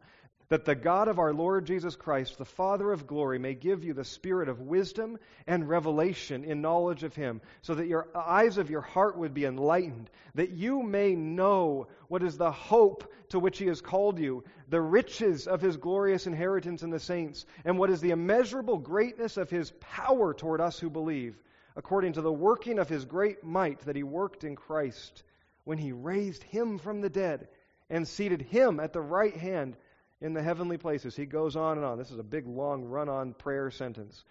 [0.51, 3.93] that the God of our Lord Jesus Christ, the Father of glory, may give you
[3.93, 8.69] the spirit of wisdom and revelation in knowledge of Him, so that your eyes of
[8.69, 13.59] your heart would be enlightened, that you may know what is the hope to which
[13.59, 17.89] He has called you, the riches of His glorious inheritance in the saints, and what
[17.89, 21.41] is the immeasurable greatness of His power toward us who believe,
[21.77, 25.23] according to the working of His great might that He worked in Christ
[25.63, 27.47] when He raised Him from the dead
[27.89, 29.77] and seated Him at the right hand
[30.21, 31.15] in the heavenly places.
[31.15, 31.97] He goes on and on.
[31.97, 34.23] This is a big, long, run on prayer sentence.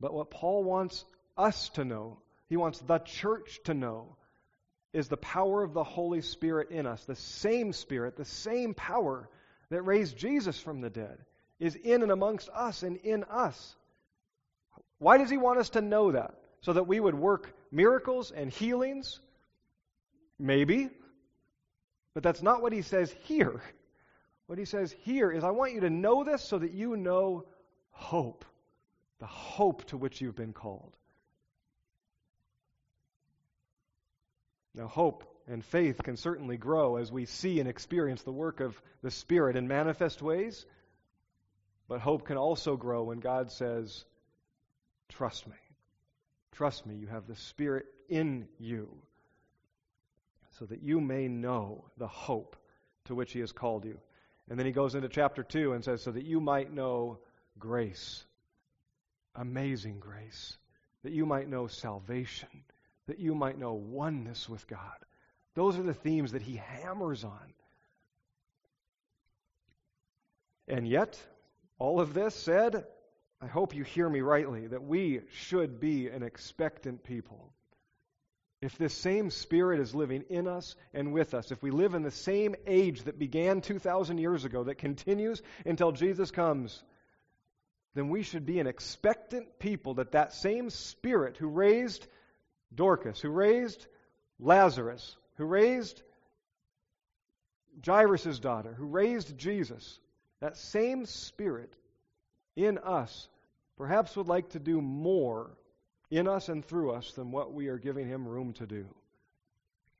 [0.00, 1.04] But what Paul wants
[1.36, 4.16] us to know, he wants the church to know,
[4.92, 7.04] is the power of the Holy Spirit in us.
[7.04, 9.28] The same Spirit, the same power
[9.70, 11.18] that raised Jesus from the dead
[11.58, 13.76] is in and amongst us and in us.
[14.98, 16.34] Why does he want us to know that?
[16.60, 19.20] So that we would work miracles and healings?
[20.38, 20.90] Maybe.
[22.14, 23.60] But that's not what he says here.
[24.46, 27.46] What he says here is, I want you to know this so that you know
[27.90, 28.44] hope,
[29.18, 30.96] the hope to which you've been called.
[34.74, 38.80] Now, hope and faith can certainly grow as we see and experience the work of
[39.02, 40.66] the Spirit in manifest ways,
[41.86, 44.04] but hope can also grow when God says,
[45.08, 45.54] Trust me.
[46.52, 48.88] Trust me, you have the Spirit in you,
[50.58, 52.56] so that you may know the hope
[53.04, 53.98] to which He has called you.
[54.48, 57.18] And then he goes into chapter 2 and says, So that you might know
[57.58, 58.24] grace,
[59.34, 60.56] amazing grace,
[61.02, 62.48] that you might know salvation,
[63.06, 64.98] that you might know oneness with God.
[65.54, 67.54] Those are the themes that he hammers on.
[70.66, 71.18] And yet,
[71.78, 72.84] all of this said,
[73.40, 77.52] I hope you hear me rightly, that we should be an expectant people.
[78.64, 82.02] If this same Spirit is living in us and with us, if we live in
[82.02, 86.82] the same age that began 2,000 years ago, that continues until Jesus comes,
[87.94, 92.06] then we should be an expectant people that that same Spirit who raised
[92.74, 93.86] Dorcas, who raised
[94.40, 96.02] Lazarus, who raised
[97.84, 100.00] Jairus' daughter, who raised Jesus,
[100.40, 101.76] that same Spirit
[102.56, 103.28] in us
[103.76, 105.50] perhaps would like to do more
[106.10, 108.86] in us and through us than what we are giving him room to do?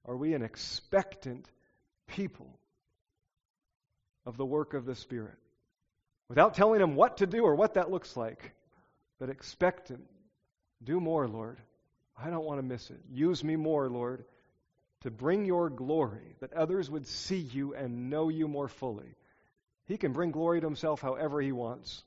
[0.06, 1.46] Are we an expectant
[2.06, 2.58] people
[4.26, 5.38] of the work of the Spirit?
[6.28, 8.52] Without telling him what to do or what that looks like,
[9.18, 10.04] but expectant.
[10.82, 11.58] Do more, Lord.
[12.16, 13.00] I don't want to miss it.
[13.10, 14.24] Use me more, Lord,
[15.00, 19.14] to bring your glory, that others would see you and know you more fully.
[19.86, 22.04] He can bring glory to himself however he wants.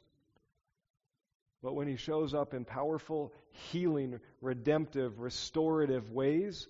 [1.68, 3.34] But when he shows up in powerful,
[3.72, 6.65] healing, redemptive, restorative ways,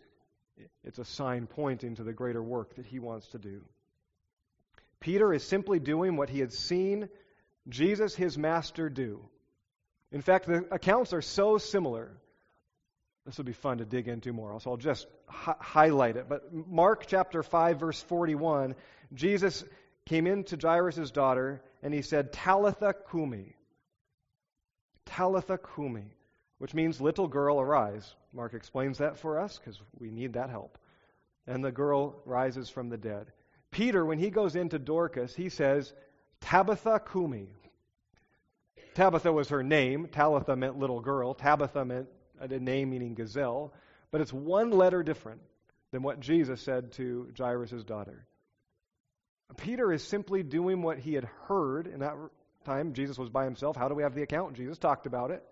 [0.84, 3.62] it's a sign pointing to the greater work that he wants to do.
[5.00, 7.10] Peter is simply doing what he had seen
[7.70, 9.20] Jesus, his master, do.
[10.12, 12.18] In fact, the accounts are so similar.
[13.28, 16.28] This would be fun to dig into more, so I'll just hi- highlight it.
[16.28, 18.74] But Mark chapter 5, verse 41,
[19.14, 19.64] Jesus
[20.06, 23.54] came in to Jairus' daughter, and he said, Talitha cumi,
[25.08, 26.14] Talitha Kumi,
[26.58, 28.16] which means little girl arise.
[28.34, 30.78] Mark explains that for us because we need that help.
[31.46, 33.32] And the girl rises from the dead.
[33.72, 35.94] Peter, when he goes into Dorcas, he says,
[36.42, 37.48] Tabitha Kumi.
[38.96, 40.08] Tabitha was her name.
[40.12, 41.34] Talitha meant little girl.
[41.34, 42.08] Tabitha meant
[42.40, 43.74] a name meaning gazelle.
[44.12, 45.42] But it's one letter different
[45.92, 48.26] than what Jesus said to Jairus' daughter.
[49.56, 52.16] Peter is simply doing what he had heard in that
[52.68, 53.76] time Jesus was by himself.
[53.76, 54.56] How do we have the account?
[54.56, 55.44] Jesus talked about it.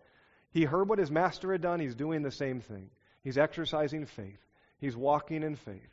[0.52, 1.80] He heard what his master had done.
[1.80, 2.90] He's doing the same thing.
[3.24, 4.40] He's exercising faith.
[4.78, 5.90] He's walking in faith.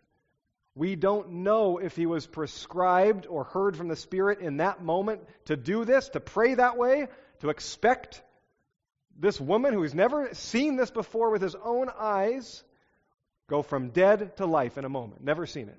[0.75, 5.23] We don't know if he was prescribed or heard from the Spirit in that moment
[5.47, 7.09] to do this, to pray that way,
[7.41, 8.23] to expect
[9.19, 12.63] this woman who's never seen this before with his own eyes
[13.49, 15.23] go from dead to life in a moment.
[15.23, 15.79] Never seen it.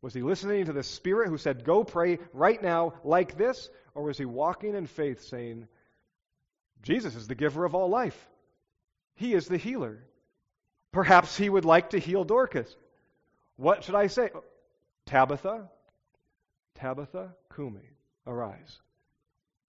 [0.00, 3.68] Was he listening to the Spirit who said, Go pray right now like this?
[3.94, 5.66] Or was he walking in faith saying,
[6.82, 8.28] Jesus is the giver of all life?
[9.16, 9.98] He is the healer.
[10.92, 12.74] Perhaps he would like to heal Dorcas.
[13.56, 14.30] What should I say?
[15.06, 15.68] Tabitha,
[16.76, 17.80] Tabitha, Kumi,
[18.26, 18.78] arise.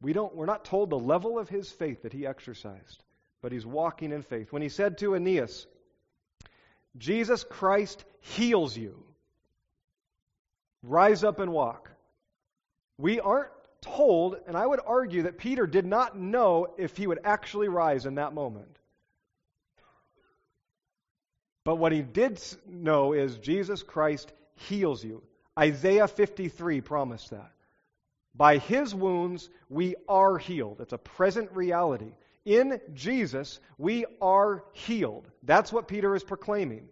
[0.01, 3.03] We don't, we're not told the level of his faith that he exercised,
[3.41, 4.51] but he's walking in faith.
[4.51, 5.65] When he said to Aeneas,
[6.97, 9.03] Jesus Christ heals you,
[10.84, 11.89] rise up and walk.
[12.97, 13.51] We aren't
[13.82, 18.05] told, and I would argue that Peter did not know if he would actually rise
[18.05, 18.77] in that moment.
[21.63, 25.21] But what he did know is Jesus Christ heals you.
[25.57, 27.51] Isaiah 53 promised that.
[28.34, 30.82] By his wounds, we are healed.
[30.82, 32.13] It's a present reality.
[32.45, 35.27] In Jesus, we are healed.
[35.43, 36.89] That's what Peter is proclaiming.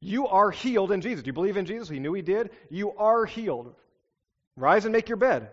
[0.00, 1.22] You are healed in Jesus.
[1.22, 1.88] Do you believe in Jesus?
[1.88, 2.50] He knew he did.
[2.70, 3.74] You are healed.
[4.56, 5.50] Rise and make your bed.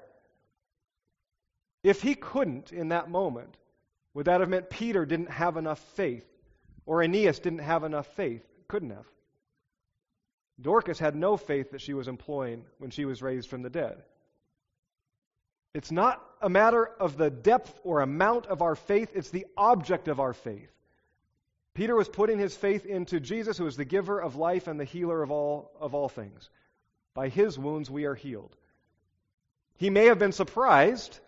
[1.84, 3.58] If he couldn't in that moment,
[4.14, 6.26] would that have meant Peter didn't have enough faith?
[6.86, 8.44] Or Aeneas didn't have enough faith?
[8.68, 9.06] Couldn't have.
[10.62, 14.04] Dorcas had no faith that she was employing when she was raised from the dead.
[15.74, 20.08] It's not a matter of the depth or amount of our faith, it's the object
[20.08, 20.70] of our faith.
[21.74, 24.86] Peter was putting his faith into Jesus, who is the giver of life and the
[24.86, 26.50] healer of all, of all things.
[27.14, 28.56] By his wounds we are healed.
[29.78, 31.20] He may have been surprised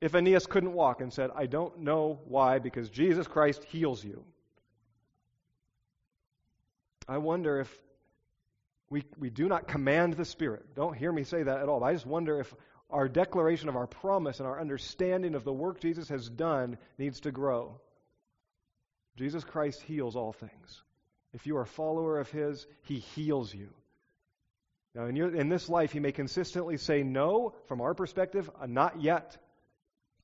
[0.00, 4.24] if Aeneas couldn't walk and said, I don't know why, because Jesus Christ heals you.
[7.06, 7.78] I wonder if
[8.88, 10.74] we, we do not command the Spirit.
[10.74, 11.84] Don't hear me say that at all.
[11.84, 12.54] I just wonder if
[12.90, 17.20] our declaration of our promise and our understanding of the work Jesus has done needs
[17.20, 17.80] to grow.
[19.16, 20.82] Jesus Christ heals all things.
[21.32, 23.68] If you are a follower of His, He heals you.
[24.94, 28.66] Now, in, your, in this life, He may consistently say no, from our perspective, uh,
[28.66, 29.36] not yet.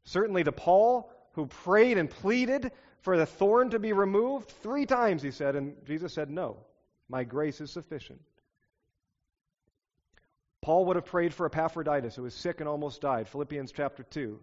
[0.05, 2.73] Certainly to Paul, who prayed and pleaded
[3.03, 6.59] for the thorn to be removed, three times he said, and Jesus said, No,
[7.09, 8.21] my grace is sufficient.
[10.63, 14.39] Paul would have prayed for Epaphroditus, who was sick and almost died, Philippians chapter 2.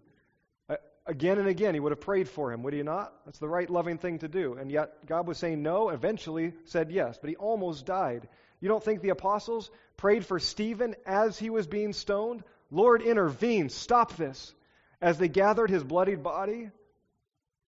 [1.08, 3.14] Again and again, he would have prayed for him, would he not?
[3.24, 4.58] That's the right loving thing to do.
[4.60, 8.28] And yet, God was saying no, eventually said yes, but he almost died.
[8.60, 12.44] You don't think the apostles prayed for Stephen as he was being stoned?
[12.70, 14.54] Lord, intervene, stop this.
[15.00, 16.70] As they gathered his bloodied body,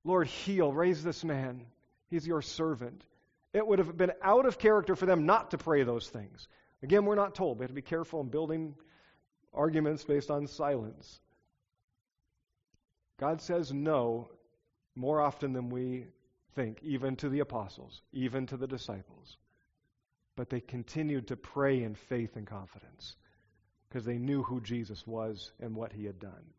[0.05, 1.62] Lord, heal, raise this man.
[2.11, 3.03] He's your servant.
[3.55, 6.47] It would have been out of character for them not to pray those things.
[6.82, 7.59] Again, we're not told.
[7.59, 8.74] We have to be careful in building
[9.55, 11.20] arguments based on silence.
[13.21, 14.31] God says no
[14.97, 16.07] more often than we
[16.55, 19.37] think, even to the apostles, even to the disciples.
[20.37, 23.16] But they continued to pray in faith and confidence
[23.89, 26.55] because they knew who Jesus was and what he had done.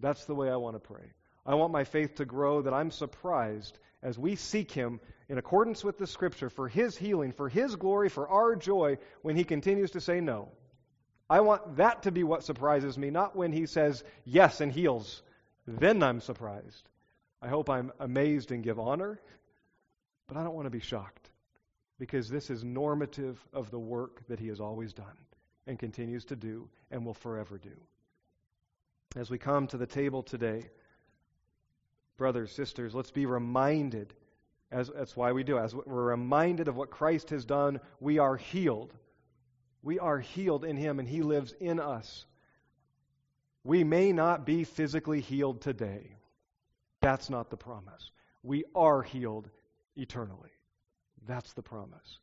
[0.00, 1.12] That's the way I want to pray.
[1.46, 5.00] I want my faith to grow that I'm surprised as we seek him
[5.30, 9.34] in accordance with the scripture for his healing, for his glory, for our joy when
[9.34, 10.50] he continues to say no.
[11.30, 15.22] I want that to be what surprises me, not when he says yes and heals
[15.66, 16.88] then I'm surprised.
[17.42, 19.20] I hope I'm amazed and give honor,
[20.26, 21.30] but I don't want to be shocked
[21.98, 25.06] because this is normative of the work that he has always done
[25.66, 27.76] and continues to do and will forever do.
[29.16, 30.70] As we come to the table today,
[32.16, 34.14] brothers, sisters, let's be reminded,
[34.70, 38.36] as, that's why we do, as we're reminded of what Christ has done, we are
[38.36, 38.94] healed.
[39.82, 42.26] We are healed in him and he lives in us.
[43.64, 46.16] We may not be physically healed today.
[47.00, 48.10] That's not the promise.
[48.42, 49.48] We are healed
[49.96, 50.50] eternally.
[51.26, 52.18] That's the promise.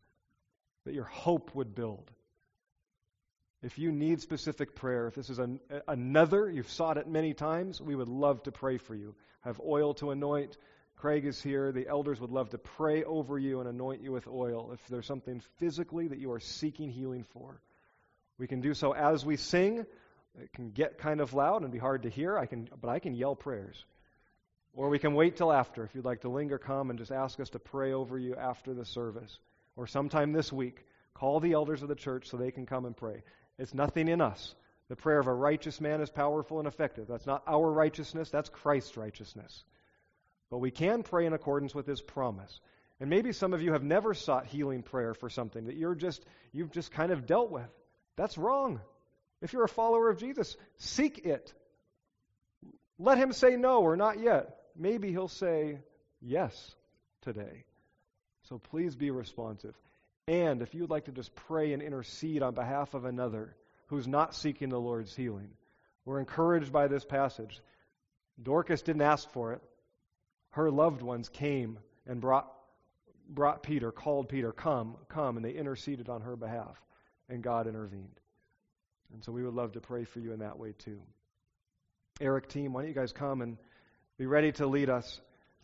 [0.86, 2.12] That your hope would build.
[3.64, 7.82] If you need specific prayer, if this is an, another, you've sought it many times,
[7.82, 9.16] we would love to pray for you.
[9.42, 10.58] Have oil to anoint.
[10.96, 11.72] Craig is here.
[11.72, 15.06] The elders would love to pray over you and anoint you with oil if there's
[15.06, 17.62] something physically that you are seeking healing for.
[18.38, 19.86] We can do so as we sing.
[20.42, 23.00] It can get kind of loud and be hard to hear, I can, but I
[23.00, 23.86] can yell prayers.
[24.74, 25.84] Or we can wait till after.
[25.84, 28.74] If you'd like to linger, come and just ask us to pray over you after
[28.74, 29.40] the service.
[29.76, 30.86] Or sometime this week,
[31.16, 33.24] call the elders of the church so they can come and pray.
[33.58, 34.54] It's nothing in us.
[34.90, 37.08] The prayer of a righteous man is powerful and effective.
[37.08, 39.64] That's not our righteousness, that's Christ's righteousness.
[40.50, 42.62] But we can pray in accordance with his promise.
[43.00, 46.24] And maybe some of you have never sought healing prayer for something that you're just
[46.54, 47.70] you've just kind of dealt with.
[48.16, 48.80] That's wrong.
[49.42, 51.54] If you're a follower of Jesus, seek it.
[53.00, 54.58] Let him say no or not yet.
[54.76, 55.80] Maybe he'll say
[56.22, 56.76] yes
[57.22, 57.66] today.
[58.44, 59.76] So please be responsive.
[60.28, 63.56] And if you would like to just pray and intercede on behalf of another
[63.88, 65.50] who's not seeking the Lord's healing,
[66.06, 67.62] we're encouraged by this passage.
[68.42, 69.62] Dorcas didn't ask for it.
[70.52, 72.52] Her loved ones came and brought,
[73.30, 76.82] brought Peter, called Peter, come, come, and they interceded on her behalf,
[77.30, 78.20] and God intervened.
[79.14, 81.00] And so we would love to pray for you in that way too.
[82.20, 83.58] Eric, team, why don't you guys come and
[84.18, 85.20] be ready to lead us?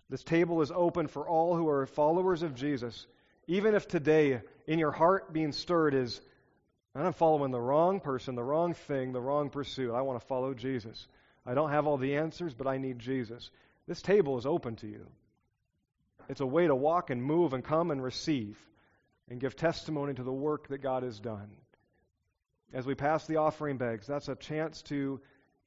[0.10, 3.08] This table is open for all who are followers of Jesus.
[3.48, 6.22] Even if today, in your heart being stirred, is
[6.96, 9.94] I'm following the wrong person, the wrong thing, the wrong pursuit.
[9.94, 11.08] I want to follow Jesus.
[11.46, 13.50] I don't have all the answers, but I need Jesus.
[13.88, 15.08] This table is open to you.
[16.30, 18.58] It's a way to walk and move and come and receive
[19.30, 21.50] and give testimony to the work that God has done.
[22.74, 25.22] As we pass the offering bags, that's a chance to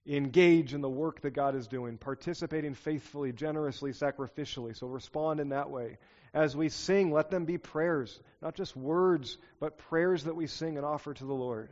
[0.07, 4.77] engage in the work that God is doing, participating faithfully, generously, sacrificially.
[4.77, 5.99] So respond in that way.
[6.35, 10.77] As we sing, let them be prayers, not just words, but prayers that we sing
[10.77, 11.71] and offer to the Lord.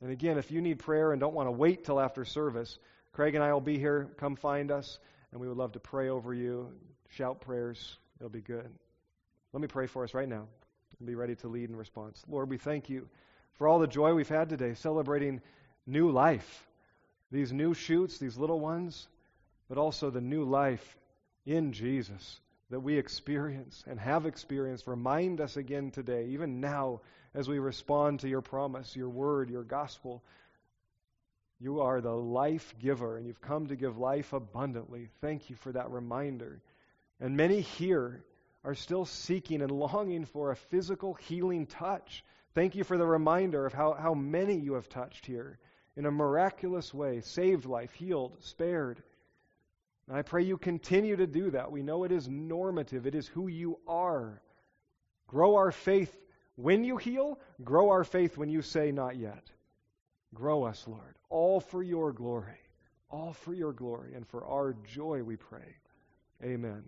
[0.00, 2.78] And again, if you need prayer and don't want to wait till after service,
[3.12, 4.08] Craig and I will be here.
[4.18, 4.98] Come find us,
[5.32, 6.70] and we would love to pray over you,
[7.10, 7.96] shout prayers.
[8.20, 8.68] It'll be good.
[9.52, 10.46] Let me pray for us right now
[10.98, 12.22] and be ready to lead in response.
[12.28, 13.08] Lord, we thank you
[13.54, 15.40] for all the joy we've had today, celebrating
[15.86, 16.64] new life
[17.30, 19.06] these new shoots, these little ones,
[19.68, 20.96] but also the new life
[21.44, 22.40] in Jesus
[22.70, 24.86] that we experience and have experienced.
[24.86, 27.00] Remind us again today, even now,
[27.34, 30.22] as we respond to your promise, your word, your gospel.
[31.60, 35.08] You are the life giver, and you've come to give life abundantly.
[35.20, 36.60] Thank you for that reminder.
[37.20, 38.22] And many here
[38.64, 42.24] are still seeking and longing for a physical healing touch.
[42.58, 45.60] Thank you for the reminder of how, how many you have touched here
[45.96, 49.00] in a miraculous way, saved life, healed, spared.
[50.08, 51.70] And I pray you continue to do that.
[51.70, 54.42] We know it is normative, it is who you are.
[55.28, 56.12] Grow our faith
[56.56, 59.52] when you heal, grow our faith when you say not yet.
[60.34, 62.58] Grow us, Lord, all for your glory,
[63.08, 65.76] all for your glory and for our joy, we pray.
[66.42, 66.82] Amen.